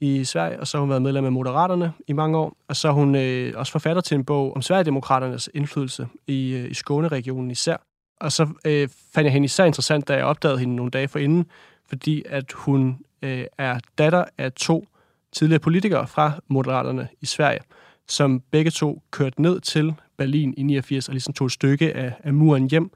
i 0.01 0.25
Sverige, 0.25 0.61
og 0.61 0.67
så 0.67 0.77
har 0.77 0.81
hun 0.81 0.91
været 0.91 1.03
medlem 1.03 1.25
af 1.25 1.33
Moderaterne 1.33 1.93
i 2.07 2.13
mange 2.13 2.39
år, 2.39 2.57
og 2.69 2.77
så 2.77 2.89
er 2.89 2.93
hun 2.93 3.15
øh, 3.15 3.53
også 3.57 3.73
forfatter 3.73 4.03
til 4.03 4.15
en 4.15 4.25
bog 4.25 4.57
om 4.57 4.63
Sverigedemokraternes 4.63 5.51
indflydelse 5.55 6.09
i, 6.27 6.53
øh, 6.53 6.71
i 6.71 6.75
Skåne-regionen 6.75 7.51
især. 7.51 7.77
Og 8.21 8.33
så 8.33 8.49
øh, 8.65 8.89
fandt 9.15 9.25
jeg 9.25 9.33
hende 9.33 9.45
især 9.45 9.65
interessant, 9.65 10.09
da 10.09 10.15
jeg 10.15 10.25
opdagede 10.25 10.59
hende 10.59 10.77
nogle 10.77 10.91
dage 10.91 11.09
forinden, 11.09 11.47
fordi 11.89 12.23
at 12.27 12.53
hun 12.53 12.99
øh, 13.23 13.45
er 13.59 13.81
datter 13.99 14.25
af 14.39 14.53
to 14.53 14.87
tidligere 15.33 15.61
politikere 15.61 16.07
fra 16.07 16.33
Moderaterne 16.49 17.09
i 17.21 17.27
Sverige, 17.27 17.61
som 18.09 18.43
begge 18.51 18.71
to 18.71 19.03
kørte 19.11 19.43
ned 19.43 19.61
til 19.61 19.95
Berlin 20.19 20.55
i 20.57 20.63
89 20.63 21.09
og 21.09 21.13
ligesom 21.13 21.35
tog 21.35 21.47
et 21.47 21.53
stykke 21.53 21.97
af, 21.97 22.13
af 22.25 22.35
muren 22.35 22.71
hjem 22.71 22.91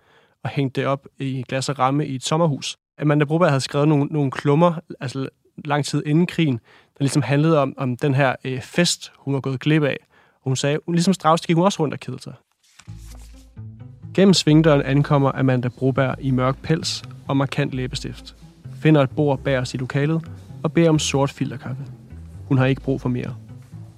og 0.45 0.51
hængte 0.51 0.81
det 0.81 0.89
op 0.89 1.07
i 1.19 1.45
glas 1.49 1.69
og 1.69 1.79
ramme 1.79 2.07
i 2.07 2.15
et 2.15 2.25
sommerhus. 2.25 2.77
Amanda 2.99 3.25
Broberg 3.25 3.49
havde 3.49 3.61
skrevet 3.61 3.89
nogle, 3.89 4.05
nogle 4.05 4.31
klummer, 4.31 4.75
altså 5.01 5.29
lang 5.65 5.85
tid 5.85 6.03
inden 6.07 6.27
krigen, 6.27 6.55
der 6.99 7.05
ligesom 7.05 7.23
handlede 7.23 7.59
om, 7.59 7.75
om 7.77 7.97
den 7.97 8.15
her 8.15 8.37
øh, 8.45 8.61
fest, 8.61 9.13
hun 9.17 9.35
var 9.35 9.41
gået 9.41 9.61
glip 9.61 9.83
af. 9.83 9.97
Og 10.35 10.45
hun 10.45 10.57
sagde, 10.57 10.79
ligesom 10.89 11.15
Strauss, 11.15 11.47
gik 11.47 11.57
hun 11.57 11.65
også 11.65 11.83
rundt 11.83 11.95
og 11.95 12.01
kedede 12.01 12.23
sig. 12.23 12.35
Gennem 14.15 14.35
svingdøren 14.35 14.83
ankommer 14.83 15.33
Amanda 15.35 15.69
Broberg 15.69 16.17
i 16.21 16.31
mørk 16.31 16.63
pels 16.63 17.03
og 17.29 17.37
markant 17.37 17.73
læbestift. 17.73 18.37
Finder 18.83 19.03
et 19.03 19.11
bord 19.11 19.39
bag 19.39 19.59
os 19.59 19.75
i 19.75 19.77
lokalet 19.77 20.29
og 20.63 20.73
beder 20.73 20.89
om 20.89 20.99
sort 20.99 21.31
filterkaffe. 21.31 21.83
Hun 22.53 22.59
har 22.59 22.67
ikke 22.67 22.83
brug 22.83 23.01
for 23.01 23.09
mere. 23.09 23.35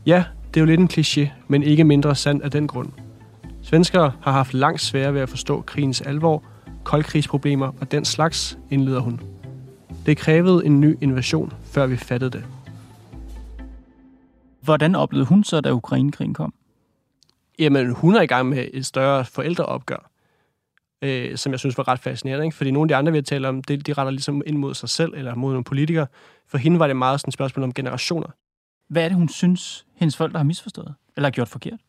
Ja, 0.07 0.25
det 0.49 0.57
er 0.57 0.61
jo 0.61 0.67
lidt 0.67 0.81
en 0.81 0.89
kliché, 0.93 1.29
men 1.49 1.63
ikke 1.63 1.85
mindre 1.85 2.15
sand 2.15 2.43
af 2.43 2.51
den 2.51 2.67
grund. 2.67 2.93
Svenskere 3.63 4.13
har 4.23 4.33
haft 4.33 4.55
langt 4.55 4.81
svære 4.81 5.15
ved 5.15 5.21
at 5.21 5.29
forstå 5.29 5.61
krigens 5.61 6.01
alvor, 6.01 6.43
koldkrigsproblemer 6.85 7.73
og 7.81 7.93
den 7.93 8.05
slags, 8.05 8.59
indleder 8.71 9.01
hun. 9.01 9.21
Det 10.07 10.17
krævede 10.17 10.67
en 10.67 10.81
ny 10.81 10.97
invasion, 11.01 11.53
før 11.65 11.87
vi 11.87 11.97
fattede 11.97 12.31
det. 12.31 12.45
Hvordan 14.61 14.95
oplevede 14.95 15.27
hun 15.27 15.45
så, 15.45 15.61
da 15.61 15.73
Ukrainekrigen 15.73 16.35
kom? 16.35 16.55
Jamen, 17.59 17.91
hun 17.91 18.15
er 18.15 18.23
i 18.23 18.27
gang 18.27 18.49
med 18.49 18.69
et 18.73 18.87
større 18.87 19.25
forældreopgør, 19.25 20.11
øh, 21.03 21.37
som 21.37 21.53
jeg 21.53 21.59
synes 21.59 21.79
var 21.79 21.89
ret 21.89 22.01
fascinerende. 22.01 22.45
Ikke? 22.45 22.57
Fordi 22.57 22.71
nogle 22.71 22.85
af 22.85 22.89
de 22.89 22.97
andre, 22.97 23.13
vi 23.13 23.19
har 23.19 23.23
talt 23.23 23.47
om, 23.47 23.63
de, 23.63 23.77
de 23.77 23.93
retter 23.93 24.11
ligesom 24.11 24.43
ind 24.47 24.57
mod 24.57 24.75
sig 24.75 24.89
selv 24.89 25.15
eller 25.17 25.35
mod 25.35 25.53
nogle 25.53 25.65
politikere. 25.65 26.07
For 26.49 26.59
hende 26.59 26.79
var 26.79 26.87
det 26.87 26.97
meget 26.97 27.21
sådan 27.21 27.29
et 27.29 27.35
spørgsmål 27.35 27.65
om 27.65 27.75
generationer. 27.75 28.29
Hvad 28.89 29.05
er 29.05 29.09
det, 29.09 29.17
hun 29.17 29.29
synes, 29.29 29.87
hendes 29.95 30.17
forældre 30.17 30.39
har 30.39 30.45
misforstået? 30.45 30.95
Eller 31.17 31.27
har 31.27 31.33
gjort 31.33 31.49
forkert? 31.49 31.81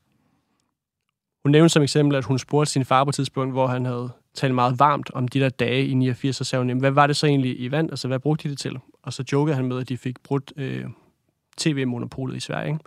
Hun 1.44 1.52
nævnte 1.52 1.70
som 1.70 1.84
eksempel, 1.84 2.18
at 2.18 2.26
hun 2.26 2.40
spurgte 2.40 2.72
sin 2.72 2.86
far 2.86 3.04
på 3.04 3.10
et 3.10 3.16
tidspunkt, 3.16 3.54
hvor 3.54 3.68
han 3.68 3.86
havde 3.86 4.10
talt 4.34 4.56
meget 4.56 4.80
varmt 4.80 5.12
om 5.14 5.28
de 5.28 5.40
der 5.40 5.50
dage 5.50 5.88
i 5.88 5.94
89, 5.94 6.40
og 6.40 6.46
sagde 6.46 6.66
hun, 6.66 6.80
hvad 6.80 6.92
var 6.92 7.08
det 7.08 7.16
så 7.16 7.28
egentlig 7.28 7.60
i 7.60 7.72
vand? 7.72 7.90
Altså, 7.90 8.08
hvad 8.08 8.20
brugte 8.20 8.44
de 8.44 8.50
det 8.50 8.60
til? 8.60 8.80
Og 9.04 9.14
så 9.14 9.24
jokede 9.32 9.56
han 9.56 9.66
med, 9.66 9.80
at 9.80 9.90
de 9.90 9.98
fik 9.98 10.20
brudt 10.24 10.54
øh, 10.56 10.86
tv-monopolet 11.58 12.36
i 12.36 12.40
Sverige. 12.40 12.68
Ikke? 12.68 12.80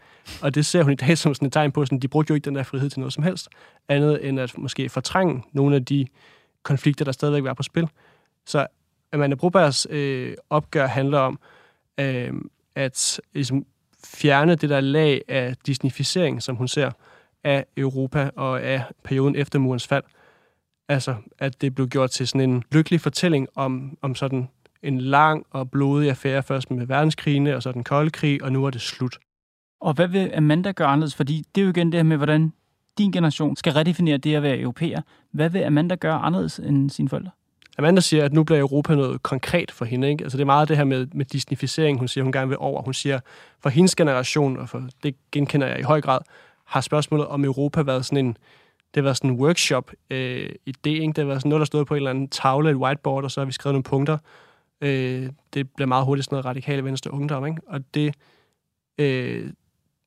Og 0.43 0.55
det 0.55 0.67
ser 0.67 0.83
hun 0.83 0.93
i 0.93 0.97
dag 0.97 1.19
som 1.19 1.35
sådan 1.35 1.47
et 1.47 1.53
tegn 1.53 1.73
på, 1.73 1.83
at 1.83 1.91
de 2.03 2.09
brugte 2.09 2.31
jo 2.31 2.35
ikke 2.35 2.45
den 2.45 2.55
der 2.55 2.63
frihed 2.63 2.91
til 2.91 3.01
noget 3.01 3.13
som 3.13 3.23
helst, 3.23 3.49
andet 3.89 4.29
end 4.29 4.41
at 4.41 4.59
måske 4.59 4.89
fortrænge 4.89 5.43
nogle 5.53 5.77
af 5.77 5.85
de 5.85 6.07
konflikter, 6.63 7.05
der 7.05 7.13
stadigvæk 7.13 7.45
var 7.45 7.55
på 7.55 7.63
spil. 7.63 7.89
Så 8.47 8.67
Amanda 9.13 9.37
Brobergs 9.37 9.87
øh, 9.91 10.35
opgør 10.51 10.87
handler 10.87 11.19
om 11.19 11.39
øh, 12.01 12.33
at 12.75 13.21
ligesom, 13.35 13.67
fjerne 14.05 14.55
det 14.55 14.71
der 14.71 14.81
lag 14.81 15.23
af 15.29 15.57
disnificering, 15.67 16.43
som 16.43 16.57
hun 16.57 16.69
ser 16.69 16.91
af 17.45 17.67
Europa 17.77 18.31
og 18.37 18.63
af 18.63 18.85
perioden 19.05 19.37
efter 19.37 19.59
murens 19.59 19.87
fald. 19.87 20.05
Altså, 20.89 21.15
at 21.39 21.61
det 21.61 21.75
blev 21.75 21.89
gjort 21.89 22.11
til 22.11 22.29
sådan 22.29 22.51
en 22.51 22.63
lykkelig 22.73 23.01
fortælling 23.01 23.49
om, 23.55 23.99
om 24.03 24.15
sådan 24.15 24.49
en 24.83 25.01
lang 25.01 25.47
og 25.51 25.71
blodig 25.71 26.11
affære, 26.11 26.43
først 26.43 26.71
med 26.71 26.87
verdenskrigene 26.87 27.57
og 27.57 27.63
så 27.63 27.73
den 27.73 27.85
kolde 27.85 28.11
krig, 28.11 28.45
og 28.45 28.53
nu 28.53 28.65
er 28.65 28.71
det 28.71 28.81
slut. 28.81 29.19
Og 29.81 29.93
hvad 29.93 30.09
vil 30.09 30.33
Amanda 30.35 30.71
gøre 30.71 30.89
anderledes? 30.89 31.15
Fordi 31.15 31.45
det 31.55 31.61
er 31.61 31.65
jo 31.65 31.71
igen 31.71 31.93
det 31.93 31.99
her 31.99 32.03
med, 32.03 32.17
hvordan 32.17 32.53
din 32.99 33.13
generation 33.13 33.57
skal 33.57 33.73
redefinere 33.73 34.17
det 34.17 34.35
at 34.35 34.43
være 34.43 34.59
europæer. 34.59 35.03
Hvad 35.31 35.51
vil 35.51 35.63
Amanda 35.63 35.95
gøre 35.95 36.19
anderledes 36.19 36.59
end 36.59 36.91
sine 36.91 37.09
forældre? 37.09 37.31
Amanda 37.79 38.01
siger, 38.01 38.25
at 38.25 38.33
nu 38.33 38.45
bliver 38.45 38.61
Europa 38.61 38.95
noget 38.95 39.23
konkret 39.23 39.71
for 39.71 39.85
hende. 39.85 40.11
Ikke? 40.11 40.25
Altså 40.25 40.39
det 40.39 40.43
er 40.43 40.47
meget 40.47 40.69
det 40.69 40.77
her 40.77 40.85
med, 40.85 41.07
med 41.15 41.25
disnificering, 41.25 41.99
hun 41.99 42.09
siger, 42.09 42.25
hun 42.25 42.33
gerne 42.33 42.49
vil 42.49 42.59
over. 42.61 42.83
Hun 42.83 42.95
siger, 42.95 43.21
for 43.61 43.69
hendes 43.69 43.95
generation, 43.95 44.57
og 44.57 44.69
for 44.69 44.83
det 45.03 45.15
genkender 45.33 45.67
jeg 45.67 45.79
i 45.79 45.83
høj 45.83 46.01
grad, 46.01 46.19
har 46.65 46.81
spørgsmålet 46.81 47.27
om 47.27 47.45
Europa 47.45 47.83
været 47.83 48.07
sådan 48.07 48.27
en, 48.27 48.37
det 48.95 49.05
var 49.05 49.13
sådan 49.13 49.31
en 49.31 49.37
workshop 49.37 49.93
øh, 50.11 50.51
idé, 50.71 50.89
ikke? 50.89 51.13
Det 51.13 51.27
var 51.27 51.39
sådan 51.39 51.49
noget, 51.49 51.61
der 51.61 51.67
stod 51.67 51.85
på 51.85 51.95
en 51.95 51.97
eller 51.97 52.11
anden 52.11 52.29
tavle, 52.29 52.71
et 52.71 52.77
whiteboard, 52.77 53.25
og 53.25 53.31
så 53.31 53.41
har 53.41 53.47
vi 53.47 53.53
skrevet 53.53 53.75
nogle 53.75 53.83
punkter. 53.83 54.19
Øh, 54.81 55.29
det 55.55 55.71
bliver 55.71 55.87
meget 55.87 56.05
hurtigt 56.05 56.25
sådan 56.25 56.35
noget 56.35 56.47
radikale 56.47 56.85
venstre 56.85 57.11
ungdom, 57.11 57.47
ikke? 57.47 57.61
Og 57.67 57.81
det, 57.95 58.15
øh, 58.99 59.51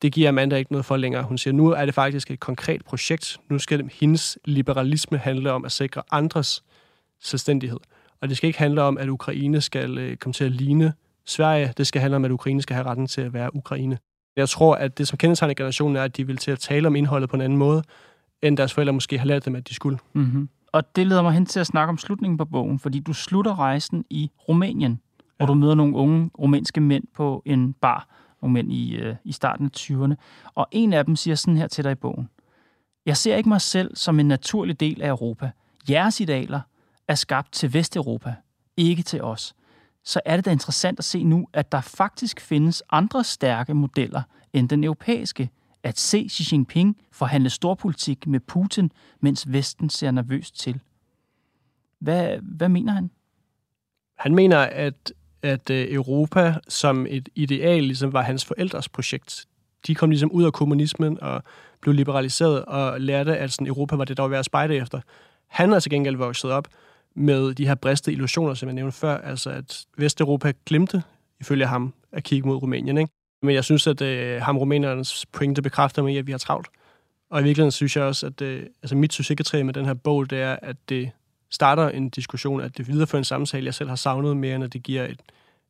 det 0.02 0.12
giver 0.12 0.28
Amanda 0.28 0.56
ikke 0.56 0.72
noget 0.72 0.84
for 0.84 0.96
længere. 0.96 1.22
Hun 1.22 1.38
siger, 1.38 1.54
nu 1.54 1.70
er 1.70 1.84
det 1.84 1.94
faktisk 1.94 2.30
et 2.30 2.40
konkret 2.40 2.84
projekt. 2.84 3.40
Nu 3.48 3.58
skal 3.58 3.90
hendes 3.92 4.38
liberalisme 4.44 5.18
handle 5.18 5.52
om 5.52 5.64
at 5.64 5.72
sikre 5.72 6.02
andres 6.10 6.62
selvstændighed. 7.22 7.78
Og 8.20 8.28
det 8.28 8.36
skal 8.36 8.46
ikke 8.46 8.58
handle 8.58 8.82
om, 8.82 8.98
at 8.98 9.08
Ukraine 9.08 9.60
skal 9.60 9.98
øh, 9.98 10.16
komme 10.16 10.32
til 10.32 10.44
at 10.44 10.52
ligne 10.52 10.92
Sverige. 11.24 11.72
Det 11.76 11.86
skal 11.86 12.00
handle 12.00 12.16
om, 12.16 12.24
at 12.24 12.30
Ukraine 12.30 12.62
skal 12.62 12.74
have 12.74 12.86
retten 12.86 13.06
til 13.06 13.20
at 13.20 13.32
være 13.32 13.56
Ukraine. 13.56 13.98
Jeg 14.36 14.48
tror, 14.48 14.74
at 14.74 14.98
det, 14.98 15.08
som 15.08 15.18
kendetegner 15.18 15.54
generationen, 15.54 15.96
er, 15.96 16.02
at 16.02 16.16
de 16.16 16.26
vil 16.26 16.36
til 16.36 16.50
at 16.50 16.58
tale 16.58 16.86
om 16.86 16.96
indholdet 16.96 17.30
på 17.30 17.36
en 17.36 17.42
anden 17.42 17.58
måde, 17.58 17.82
end 18.42 18.56
deres 18.56 18.74
forældre 18.74 18.92
måske 18.92 19.18
har 19.18 19.26
lært 19.26 19.44
dem, 19.44 19.56
at 19.56 19.68
de 19.68 19.74
skulle. 19.74 19.98
Mm-hmm. 20.12 20.48
Og 20.72 20.96
det 20.96 21.06
leder 21.06 21.22
mig 21.22 21.32
hen 21.32 21.46
til 21.46 21.60
at 21.60 21.66
snakke 21.66 21.90
om 21.90 21.98
slutningen 21.98 22.38
på 22.38 22.44
bogen, 22.44 22.78
fordi 22.78 23.00
du 23.00 23.12
slutter 23.12 23.58
rejsen 23.58 24.04
i 24.10 24.30
Rumænien, 24.48 25.00
hvor 25.36 25.46
du 25.46 25.54
møder 25.54 25.74
nogle 25.74 25.96
unge 25.96 26.30
rumænske 26.38 26.80
mænd 26.80 27.04
på 27.14 27.42
en 27.46 27.72
bar, 27.72 28.08
nogle 28.42 28.52
mænd 28.52 28.72
i, 28.72 28.96
øh, 28.96 29.14
i 29.24 29.32
starten 29.32 29.66
af 29.66 29.70
20'erne. 29.76 30.14
Og 30.54 30.68
en 30.70 30.92
af 30.92 31.04
dem 31.04 31.16
siger 31.16 31.34
sådan 31.34 31.56
her 31.56 31.66
til 31.66 31.84
dig 31.84 31.92
i 31.92 31.94
bogen. 31.94 32.28
Jeg 33.06 33.16
ser 33.16 33.36
ikke 33.36 33.48
mig 33.48 33.60
selv 33.60 33.96
som 33.96 34.20
en 34.20 34.28
naturlig 34.28 34.80
del 34.80 35.02
af 35.02 35.08
Europa. 35.08 35.50
Jeres 35.90 36.20
idealer 36.20 36.60
er 37.08 37.14
skabt 37.14 37.52
til 37.52 37.74
Vesteuropa, 37.74 38.34
ikke 38.76 39.02
til 39.02 39.22
os. 39.22 39.54
Så 40.04 40.20
er 40.24 40.36
det 40.36 40.44
da 40.44 40.50
interessant 40.50 40.98
at 40.98 41.04
se 41.04 41.24
nu, 41.24 41.48
at 41.52 41.72
der 41.72 41.80
faktisk 41.80 42.40
findes 42.40 42.82
andre 42.90 43.24
stærke 43.24 43.74
modeller 43.74 44.22
end 44.52 44.68
den 44.68 44.84
europæiske. 44.84 45.50
At 45.82 45.98
se 45.98 46.28
Xi 46.28 46.54
Jinping 46.54 46.96
forhandle 47.12 47.50
storpolitik 47.50 48.26
med 48.26 48.40
Putin, 48.40 48.92
mens 49.20 49.52
Vesten 49.52 49.90
ser 49.90 50.10
nervøst 50.10 50.60
til. 50.60 50.80
Hvad, 51.98 52.38
hvad 52.42 52.68
mener 52.68 52.92
han? 52.92 53.10
Han 54.18 54.34
mener, 54.34 54.58
at, 54.58 55.12
at 55.42 55.70
øh, 55.70 55.86
Europa 55.90 56.54
som 56.68 57.06
et 57.10 57.28
ideal 57.34 57.82
ligesom 57.82 58.12
var 58.12 58.22
hans 58.22 58.44
forældres 58.44 58.88
projekt. 58.88 59.46
De 59.86 59.94
kom 59.94 60.10
ligesom 60.10 60.30
ud 60.30 60.44
af 60.44 60.52
kommunismen 60.52 61.22
og 61.22 61.42
blev 61.80 61.94
liberaliseret 61.94 62.64
og 62.64 63.00
lærte, 63.00 63.36
at 63.38 63.52
sådan, 63.52 63.66
Europa 63.66 63.96
var 63.96 64.04
det, 64.04 64.16
der 64.16 64.22
var 64.22 64.30
værd 64.30 64.38
at 64.38 64.44
spejde 64.44 64.76
efter. 64.76 65.00
Han 65.46 65.72
er 65.72 65.80
til 65.80 65.90
gengæld 65.90 66.16
vokset 66.16 66.50
op 66.50 66.68
med 67.14 67.54
de 67.54 67.66
her 67.66 67.74
briste 67.74 68.12
illusioner, 68.12 68.54
som 68.54 68.68
jeg 68.68 68.74
nævnte 68.74 68.96
før, 68.96 69.18
altså 69.18 69.50
at 69.50 69.84
Vesteuropa 69.98 70.52
glemte, 70.66 71.02
ifølge 71.40 71.66
ham, 71.66 71.94
at 72.12 72.24
kigge 72.24 72.48
mod 72.48 72.56
Rumænien. 72.56 72.98
Ikke? 72.98 73.12
Men 73.42 73.54
jeg 73.54 73.64
synes, 73.64 73.86
at 73.86 74.00
øh, 74.00 74.42
ham 74.42 74.58
rumænernes 74.58 75.26
pointe 75.32 75.62
bekræfter 75.62 76.02
mig 76.02 76.14
i, 76.14 76.16
at 76.16 76.26
vi 76.26 76.32
har 76.32 76.38
travlt. 76.38 76.68
Og 77.30 77.40
i 77.40 77.44
virkeligheden 77.44 77.72
synes 77.72 77.96
jeg 77.96 78.04
også, 78.04 78.26
at 78.26 78.42
øh, 78.42 78.66
altså 78.82 78.96
mit 78.96 79.12
succeskriterium 79.12 79.66
med 79.66 79.74
den 79.74 79.84
her 79.84 79.94
bog, 79.94 80.30
det 80.30 80.40
er, 80.40 80.56
at 80.62 80.76
det 80.88 81.10
starter 81.50 81.88
en 81.88 82.10
diskussion, 82.10 82.60
at 82.60 82.76
det 82.78 82.88
viderefører 82.88 83.20
en 83.20 83.24
samtale, 83.24 83.66
jeg 83.66 83.74
selv 83.74 83.88
har 83.88 83.96
savnet 83.96 84.36
mere, 84.36 84.54
end 84.54 84.64
at 84.64 84.72
det 84.72 84.82
giver 84.82 85.04
et, 85.04 85.22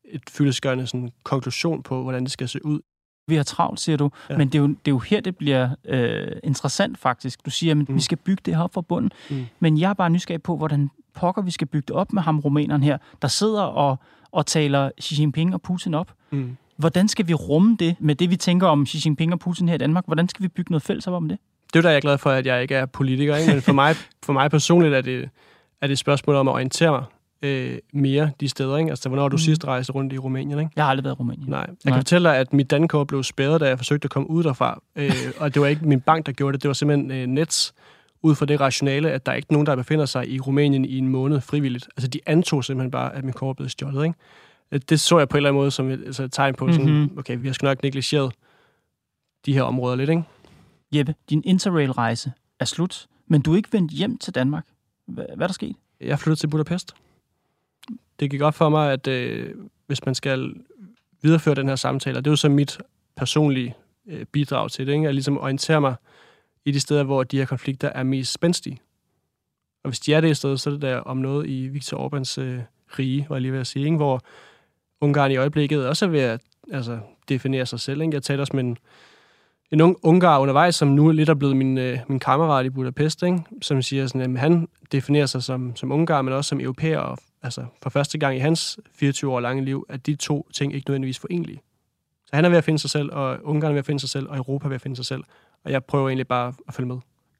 et 0.05 0.21
fyldesgørende 0.29 0.87
sådan, 0.87 1.09
konklusion 1.23 1.83
på, 1.83 2.03
hvordan 2.03 2.23
det 2.23 2.31
skal 2.31 2.49
se 2.49 2.65
ud. 2.65 2.79
Vi 3.27 3.35
har 3.35 3.43
travlt, 3.43 3.79
siger 3.79 3.97
du. 3.97 4.09
Ja. 4.29 4.37
Men 4.37 4.47
det 4.47 4.55
er, 4.55 4.59
jo, 4.59 4.67
det 4.67 4.75
er 4.87 4.91
jo 4.91 4.99
her, 4.99 5.21
det 5.21 5.37
bliver 5.37 5.69
øh, 5.85 6.31
interessant 6.43 6.97
faktisk. 6.97 7.45
Du 7.45 7.49
siger, 7.49 7.71
at 7.71 7.89
mm. 7.89 7.95
vi 7.95 8.01
skal 8.01 8.17
bygge 8.17 8.41
det 8.45 8.55
her 8.55 8.63
op 8.63 8.73
fra 8.73 8.81
bunden. 8.81 9.11
Mm. 9.29 9.45
Men 9.59 9.77
jeg 9.79 9.89
er 9.89 9.93
bare 9.93 10.09
nysgerrig 10.09 10.43
på, 10.43 10.57
hvordan 10.57 10.89
pokker 11.15 11.41
vi 11.41 11.51
skal 11.51 11.67
bygge 11.67 11.85
det 11.87 11.95
op 11.95 12.13
med 12.13 12.21
ham, 12.21 12.39
rumæneren 12.39 12.83
her, 12.83 12.97
der 13.21 13.27
sidder 13.27 13.61
og, 13.61 13.97
og 14.31 14.45
taler 14.45 14.91
Xi 15.01 15.21
Jinping 15.21 15.53
og 15.53 15.61
Putin 15.61 15.93
op. 15.93 16.11
Mm. 16.31 16.57
Hvordan 16.77 17.07
skal 17.07 17.27
vi 17.27 17.33
rumme 17.33 17.77
det 17.79 17.95
med 17.99 18.15
det, 18.15 18.29
vi 18.29 18.35
tænker 18.35 18.67
om 18.67 18.85
Xi 18.85 19.01
Jinping 19.05 19.33
og 19.33 19.39
Putin 19.39 19.67
her 19.67 19.75
i 19.75 19.77
Danmark? 19.77 20.05
Hvordan 20.05 20.29
skal 20.29 20.43
vi 20.43 20.47
bygge 20.47 20.71
noget 20.71 20.83
fælles 20.83 21.07
op 21.07 21.13
om 21.13 21.29
det? 21.29 21.37
Det 21.73 21.79
er 21.79 21.81
der, 21.81 21.89
jeg 21.89 21.97
er 21.97 22.01
glad 22.01 22.17
for, 22.17 22.29
at 22.29 22.45
jeg 22.45 22.61
ikke 22.61 22.75
er 22.75 22.85
politiker. 22.85 23.35
Ikke? 23.35 23.53
Men 23.53 23.61
for 23.61 23.73
mig, 23.73 23.95
for 24.23 24.33
mig 24.33 24.51
personligt 24.51 24.93
er 24.93 25.01
det, 25.01 25.29
er 25.81 25.87
det 25.87 25.91
et 25.91 25.99
spørgsmål 25.99 26.35
om 26.35 26.47
at 26.47 26.51
orientere 26.51 26.91
mig 26.91 27.03
øh, 27.41 27.77
mere 27.93 28.31
de 28.39 28.49
steder. 28.49 28.77
Ikke? 28.77 28.89
Altså, 28.89 29.09
hvornår 29.09 29.27
du 29.29 29.33
mm. 29.33 29.37
sidst 29.37 29.65
rejste 29.65 29.93
rundt 29.93 30.13
i 30.13 30.17
Rumænien? 30.17 30.59
Ikke? 30.59 30.71
Jeg 30.75 30.83
har 30.83 30.89
aldrig 30.89 31.03
været 31.03 31.15
i 31.15 31.19
Rumænien. 31.19 31.49
Nej. 31.49 31.59
Jeg 31.59 31.67
Nej. 31.67 31.93
kan 31.93 31.99
fortælle 31.99 32.29
dig, 32.29 32.37
at 32.37 32.53
mit 32.53 32.71
dankort 32.71 33.07
blev 33.07 33.23
spærret, 33.23 33.61
da 33.61 33.67
jeg 33.67 33.77
forsøgte 33.77 34.05
at 34.05 34.09
komme 34.09 34.29
ud 34.29 34.43
derfra. 34.43 34.81
Øh, 34.95 35.11
og 35.37 35.53
det 35.53 35.61
var 35.61 35.67
ikke 35.67 35.87
min 35.87 36.01
bank, 36.01 36.25
der 36.25 36.31
gjorde 36.31 36.53
det. 36.53 36.63
Det 36.63 36.67
var 36.67 36.73
simpelthen 36.73 37.11
øh, 37.11 37.27
Nets, 37.27 37.73
ud 38.23 38.35
fra 38.35 38.45
det 38.45 38.59
rationale, 38.59 39.11
at 39.11 39.25
der 39.25 39.31
er 39.31 39.35
ikke 39.35 39.53
nogen, 39.53 39.67
der 39.67 39.75
befinder 39.75 40.05
sig 40.05 40.29
i 40.29 40.39
Rumænien 40.39 40.85
i 40.85 40.97
en 40.97 41.07
måned 41.07 41.41
frivilligt. 41.41 41.89
Altså, 41.97 42.07
de 42.07 42.19
antog 42.25 42.63
simpelthen 42.63 42.91
bare, 42.91 43.15
at 43.15 43.23
min 43.23 43.33
kort 43.33 43.55
blev 43.55 43.69
stjålet. 43.69 44.03
Ikke? 44.03 44.15
Øh, 44.71 44.81
det 44.89 44.99
så 44.99 45.17
jeg 45.17 45.29
på 45.29 45.37
en 45.37 45.39
eller 45.39 45.49
anden 45.49 45.61
måde 45.61 45.71
som 45.71 45.89
et, 45.89 46.03
altså 46.05 46.23
et 46.23 46.31
tegn 46.31 46.55
på, 46.55 46.65
mm-hmm. 46.65 46.79
sådan, 46.79 46.99
mhm. 46.99 47.17
okay, 47.17 47.37
vi 47.39 47.47
har 47.47 47.53
sgu 47.53 47.65
nok 47.65 47.83
negligeret 47.83 48.33
de 49.45 49.53
her 49.53 49.63
områder 49.63 49.95
lidt, 49.95 50.09
ikke? 50.09 50.23
Jeppe, 50.93 51.15
din 51.29 51.41
interrail-rejse 51.45 52.31
er 52.59 52.65
slut, 52.65 53.07
men 53.27 53.41
du 53.41 53.53
er 53.53 53.57
ikke 53.57 53.73
vendt 53.73 53.91
hjem 53.91 54.17
til 54.17 54.35
Danmark. 54.35 54.65
Hvad, 55.05 55.25
hvad 55.35 55.45
er 55.45 55.47
der 55.47 55.53
sket? 55.53 55.75
Jeg 56.01 56.19
flyttede 56.19 56.39
til 56.39 56.47
Budapest. 56.47 56.95
Det 58.19 58.31
gik 58.31 58.41
op 58.41 58.53
for 58.53 58.69
mig, 58.69 58.91
at 58.91 59.07
øh, 59.07 59.55
hvis 59.87 60.05
man 60.05 60.15
skal 60.15 60.53
videreføre 61.21 61.55
den 61.55 61.67
her 61.67 61.75
samtale, 61.75 62.17
og 62.17 62.25
det 62.25 62.29
er 62.29 62.31
jo 62.31 62.35
så 62.35 62.49
mit 62.49 62.77
personlige 63.15 63.75
øh, 64.07 64.25
bidrag 64.25 64.71
til 64.71 64.87
det, 64.87 64.93
ikke? 64.93 65.07
at 65.07 65.15
ligesom 65.15 65.37
orientere 65.37 65.81
mig 65.81 65.95
i 66.65 66.71
de 66.71 66.79
steder, 66.79 67.03
hvor 67.03 67.23
de 67.23 67.37
her 67.37 67.45
konflikter 67.45 67.89
er 67.89 68.03
mest 68.03 68.33
spændstige. 68.33 68.77
Og 69.83 69.89
hvis 69.89 69.99
de 69.99 70.13
er 70.13 70.21
det 70.21 70.29
i 70.29 70.33
stedet, 70.33 70.59
så 70.59 70.69
er 70.69 70.71
det 70.71 70.81
der 70.81 70.97
om 70.97 71.17
noget 71.17 71.49
i 71.49 71.67
Viktor 71.67 72.07
Orbáns 72.07 72.41
øh, 72.41 72.59
rige, 72.99 73.25
var 73.29 73.35
jeg 73.35 73.41
lige 73.41 73.51
ved 73.51 73.59
at 73.59 73.67
sige, 73.67 73.85
ikke? 73.85 73.97
hvor 73.97 74.21
Ungarn 75.01 75.31
i 75.31 75.35
øjeblikket 75.35 75.87
også 75.87 76.05
er 76.05 76.09
ved 76.09 76.19
at 76.19 76.41
altså, 76.71 76.99
definere 77.29 77.65
sig 77.65 77.79
selv. 77.79 78.01
Ikke? 78.01 78.13
Jeg 78.13 78.23
talte 78.23 78.41
også 78.41 78.55
med 78.55 78.63
en, 78.63 78.77
en 79.71 79.81
ung 79.81 79.97
ungar 80.03 80.39
undervejs, 80.39 80.75
som 80.75 80.87
nu 80.87 81.11
lidt 81.11 81.29
er 81.29 81.33
blevet 81.33 81.57
min, 81.57 81.77
øh, 81.77 81.99
min 82.07 82.19
kammerat 82.19 82.65
i 82.65 82.69
Budapest, 82.69 83.23
ikke? 83.23 83.43
som 83.61 83.81
siger, 83.81 84.07
sådan, 84.07 84.35
at 84.35 84.39
han 84.39 84.67
definerer 84.91 85.25
sig 85.25 85.43
som, 85.43 85.75
som 85.75 85.91
ungar, 85.91 86.21
men 86.21 86.33
også 86.33 86.49
som 86.49 86.59
europæer, 86.59 86.99
og 86.99 87.17
altså, 87.41 87.65
for 87.81 87.89
første 87.89 88.17
gang 88.17 88.35
i 88.35 88.39
hans 88.39 88.79
24 88.93 89.31
år 89.31 89.39
lange 89.39 89.65
liv, 89.65 89.85
at 89.89 90.05
de 90.05 90.15
to 90.15 90.47
ting 90.53 90.75
ikke 90.75 90.89
nødvendigvis 90.89 91.19
forenlige. 91.19 91.61
Så 92.25 92.35
han 92.35 92.45
er 92.45 92.49
ved 92.49 92.57
at 92.57 92.63
finde 92.63 92.79
sig 92.79 92.89
selv, 92.89 93.09
og 93.11 93.39
Ungarn 93.43 93.69
er 93.69 93.73
ved 93.73 93.79
at 93.79 93.85
finde 93.85 93.99
sig 93.99 94.09
selv, 94.09 94.29
og 94.29 94.37
Europa 94.37 94.65
er 94.65 94.69
ved 94.69 94.75
at 94.75 94.81
finde 94.81 94.95
sig 94.95 95.05
selv. 95.05 95.23
Og 95.63 95.71
jeg 95.71 95.83
prøver 95.83 96.09
egentlig 96.09 96.27
bare 96.27 96.53
at 96.67 96.73
følge 96.73 96.87
med. 96.87 96.97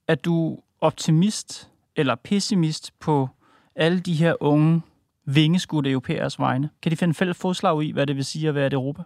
Er 0.08 0.16
du 0.16 0.60
optimist 0.82 1.70
eller 1.96 2.16
pessimist 2.16 2.94
på 3.00 3.30
alle 3.76 4.00
de 4.00 4.14
her 4.14 4.36
unge 4.40 4.82
vingeskudte 5.26 5.92
europæers 5.92 6.40
vegne? 6.40 6.70
Kan 6.82 6.92
de 6.92 6.96
finde 6.96 7.14
fælles 7.14 7.38
fodslag 7.38 7.84
i, 7.84 7.92
hvad 7.92 8.08
det 8.08 8.16
vil 8.16 8.26
sige 8.26 8.50
at 8.50 8.56
være 8.56 8.68
et 8.68 8.74
Europa? 8.74 9.04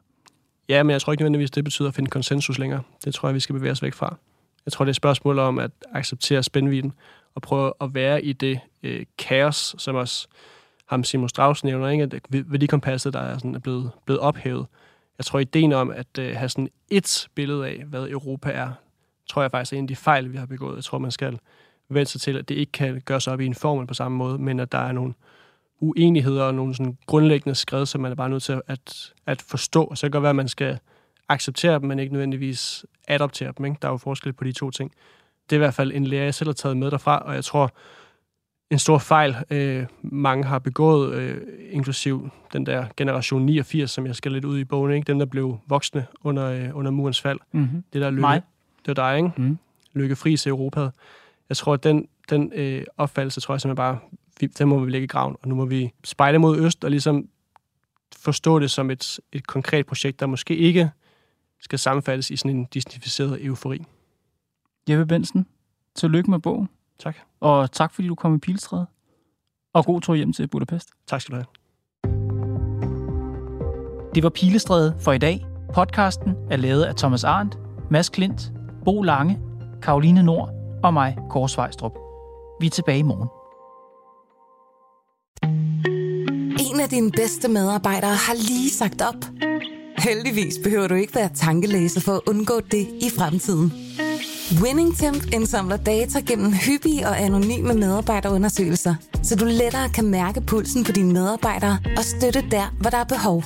Ja, 0.70 0.84
men 0.84 0.92
jeg 0.92 1.02
tror 1.02 1.14
ikke 1.14 1.22
nødvendigvis, 1.22 1.52
det 1.52 1.64
betyder 1.64 1.88
at 1.88 1.96
finde 1.96 2.10
konsensus 2.10 2.60
længere. 2.60 2.84
Det 3.06 3.14
tror 3.14 3.30
jeg, 3.30 3.36
vi 3.36 3.40
skal 3.40 3.54
bevæge 3.54 3.72
os 3.72 3.82
væk 3.82 3.94
fra. 3.94 4.16
Jeg 4.66 4.72
tror, 4.72 4.86
det 4.86 4.90
er 4.90 4.92
et 4.92 4.96
spørgsmål 4.96 5.40
om 5.40 5.60
at 5.60 5.72
acceptere 5.92 6.44
spændviden 6.44 6.94
og 7.36 7.42
prøve 7.42 7.74
at 7.82 7.94
være 7.94 8.24
i 8.24 8.34
det 8.34 8.60
øh, 8.84 9.06
kaos, 9.18 9.76
som 9.78 9.96
også 9.96 10.28
ham 10.86 11.04
Simon 11.04 11.30
Strauss 11.30 11.64
nævner, 11.64 11.90
ikke? 11.90 12.04
at 12.04 12.26
værdikompasset, 12.30 13.14
der 13.14 13.20
er, 13.20 13.38
sådan, 13.38 13.56
er 13.56 13.60
blevet, 13.60 13.92
blevet 14.06 14.20
ophævet. 14.20 14.66
Jeg 15.18 15.26
tror, 15.26 15.40
ideen 15.40 15.74
om 15.74 15.92
at 15.92 16.18
øh, 16.20 16.36
have 16.36 16.50
sådan 16.50 16.70
et 16.90 17.28
billede 17.36 17.68
af, 17.68 17.84
hvad 17.86 18.08
Europa 18.08 18.52
er, 18.52 18.72
tror 19.30 19.42
jeg 19.42 19.52
faktisk 19.52 19.74
er 19.74 19.78
en 19.78 19.84
af 19.84 19.88
de 19.88 19.96
fejl, 19.96 20.32
vi 20.32 20.38
har 20.38 20.46
begået. 20.46 20.76
Jeg 20.76 20.84
tror, 20.84 20.98
man 20.98 21.12
skal 21.12 21.40
vende 21.90 22.06
sig 22.06 22.22
til, 22.22 22.38
at 22.38 22.50
det 22.50 22.56
ikke 22.56 22.72
kan 22.72 23.02
gøres 23.06 23.28
op 23.28 23.40
i 23.40 23.46
en 23.46 23.56
formel 23.56 23.88
på 23.88 23.94
samme 23.94 24.18
måde, 24.18 24.38
men 24.38 24.60
at 24.60 24.72
der 24.72 24.78
er 24.78 24.92
nogle 24.92 25.14
uenigheder 25.80 26.44
og 26.44 26.54
nogle 26.54 26.76
sådan 26.76 26.98
grundlæggende 27.06 27.56
skred, 27.56 27.86
som 27.86 28.02
man 28.02 28.12
er 28.12 28.16
bare 28.16 28.30
nødt 28.30 28.44
til 28.44 28.62
at, 28.68 29.14
at 29.26 29.42
forstå. 29.42 29.84
Og 29.84 29.98
så 29.98 30.02
kan 30.02 30.08
det 30.08 30.14
godt 30.14 30.24
være, 30.24 30.30
at 30.30 30.36
man 30.36 30.48
skal 30.48 30.80
acceptere 31.30 31.80
dem, 31.80 31.88
men 31.88 32.00
ikke 32.00 32.14
nødvendigvis 32.14 32.86
adoptere 33.08 33.54
dem. 33.58 33.66
Ikke? 33.66 33.78
Der 33.82 33.88
er 33.88 33.92
jo 33.92 33.98
forskel 33.98 34.34
på 34.34 34.44
de 34.44 34.52
to 34.52 34.72
ting. 34.72 34.92
Det 35.50 35.56
er 35.56 35.58
i 35.58 35.66
hvert 35.66 35.74
fald 35.74 35.92
en 35.92 36.08
lære, 36.08 36.24
jeg 36.24 36.34
selv 36.34 36.48
har 36.48 36.54
taget 36.54 36.78
med 36.78 36.92
derfra, 36.92 37.18
og 37.18 37.36
jeg 37.36 37.44
tror, 37.44 37.72
en 38.72 38.80
stor 38.80 38.98
fejl, 38.98 39.36
øh, 39.50 39.86
mange 40.02 40.44
har 40.44 40.60
begået, 40.60 41.14
øh, 41.14 41.42
inklusiv 41.70 42.30
den 42.54 42.66
der 42.66 42.86
generation 42.98 43.46
89, 43.46 43.92
som 43.92 44.06
jeg 44.06 44.16
skal 44.16 44.32
lidt 44.32 44.46
ud 44.46 44.60
i 44.60 44.64
bogen, 44.64 44.92
ikke? 44.92 45.08
dem 45.08 45.20
der 45.20 45.26
blev 45.26 45.58
voksne 45.68 46.06
under, 46.22 46.46
øh, 46.46 46.70
under 46.74 46.92
murens 46.92 47.22
fald. 47.22 47.40
Mm-hmm. 47.52 47.84
Det 47.94 48.02
der 48.02 48.10
lykke, 48.10 48.22
Mig. 48.22 48.42
Det 48.88 48.98
var 48.98 49.10
dig, 49.10 49.18
ikke? 49.18 49.32
Mm. 49.38 49.58
Lykke 49.94 50.16
fri 50.16 50.38
til 50.38 50.50
Europa. 50.50 50.90
Jeg 51.50 51.58
tror, 51.58 51.74
at 51.74 51.84
den, 51.84 52.08
den 52.30 52.52
øh, 52.56 52.84
opfattelse, 52.98 53.42
tror 53.42 53.54
jeg 53.54 53.62
simpelthen 53.62 53.76
bare, 53.76 54.00
vi, 54.40 54.48
den 54.48 54.68
må 54.68 54.80
vi 54.80 54.92
lægge 54.92 55.06
i 55.06 55.08
graven, 55.08 55.36
og 55.42 55.48
nu 55.48 55.56
må 55.56 55.66
vi 55.66 55.94
spejle 56.04 56.40
mod 56.40 56.60
øst 56.60 56.84
og 56.84 56.92
ligesom 56.92 57.30
forstå 58.18 58.60
det 58.60 58.72
som 58.72 58.92
et, 58.92 59.20
et 59.32 59.48
konkret 59.48 59.86
projekt, 59.86 60.20
der 60.20 60.26
måske 60.26 60.56
ikke 60.56 60.92
skal 61.62 61.80
sammenfattes 61.80 62.30
i 62.30 62.36
sådan 62.36 62.58
en 62.58 62.66
disnificeret 62.66 63.46
eufori. 63.46 63.84
Jeppe 64.90 65.06
Bensen, 65.06 65.46
tillykke 65.96 66.32
med 66.32 66.40
bogen. 66.40 66.70
Tak. 67.00 67.18
Og 67.40 67.72
tak, 67.72 67.94
fordi 67.94 68.08
du 68.08 68.16
kom 68.16 68.36
i 68.36 68.38
Pilstræde. 68.38 68.86
Og 69.74 69.86
god 69.86 70.02
tur 70.02 70.16
hjem 70.16 70.34
til 70.34 70.48
Budapest. 70.48 70.90
Tak 71.08 71.22
skal 71.22 71.32
du 71.32 71.38
have. 71.38 71.46
Det 74.16 74.24
var 74.24 74.30
Pilestræde 74.30 74.98
for 75.00 75.12
i 75.12 75.18
dag. 75.18 75.46
Podcasten 75.74 76.36
er 76.52 76.58
lavet 76.58 76.84
af 76.84 76.96
Thomas 76.96 77.24
Arndt, 77.24 77.58
Mads 77.92 78.10
Klint, 78.10 78.52
Bo 78.88 79.02
Lange, 79.02 79.40
Karoline 79.82 80.24
Nord 80.24 80.50
og 80.84 80.94
mig, 80.94 81.18
Kåre 81.30 81.50
Svejstrup. 81.50 81.92
Vi 82.60 82.66
er 82.66 82.70
tilbage 82.70 83.00
i 83.00 83.02
morgen. 83.02 83.30
En 86.60 86.80
af 86.80 86.90
dine 86.90 87.12
bedste 87.12 87.48
medarbejdere 87.48 88.16
har 88.16 88.34
lige 88.34 88.70
sagt 88.70 89.02
op. 89.02 89.16
Heldigvis 89.98 90.56
behøver 90.64 90.88
du 90.88 90.94
ikke 90.94 91.16
være 91.16 91.30
tankelæser 91.36 92.02
for 92.02 92.12
at 92.12 92.22
undgå 92.28 92.60
det 92.60 92.88
i 93.02 93.10
fremtiden. 93.18 93.74
WinningTemp 94.64 95.34
indsamler 95.34 95.78
data 95.78 96.20
gennem 96.20 96.52
hyppige 96.54 97.08
og 97.08 97.20
anonyme 97.20 97.74
medarbejderundersøgelser, 97.74 98.96
så 99.24 99.36
du 99.36 99.46
lettere 99.46 99.90
kan 99.90 100.06
mærke 100.06 100.42
pulsen 100.42 100.84
på 100.84 100.92
dine 100.92 101.14
medarbejdere 101.14 101.78
og 101.98 102.04
støtte 102.04 102.44
der, 102.52 102.76
hvor 102.82 102.90
der 102.90 102.98
er 102.98 103.04
behov. 103.16 103.44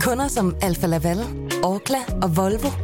Kunder 0.00 0.28
som 0.28 0.54
Alfa 0.62 0.86
Laval, 0.86 1.18
Orkla 1.64 1.98
og 2.22 2.36
Volvo 2.36 2.83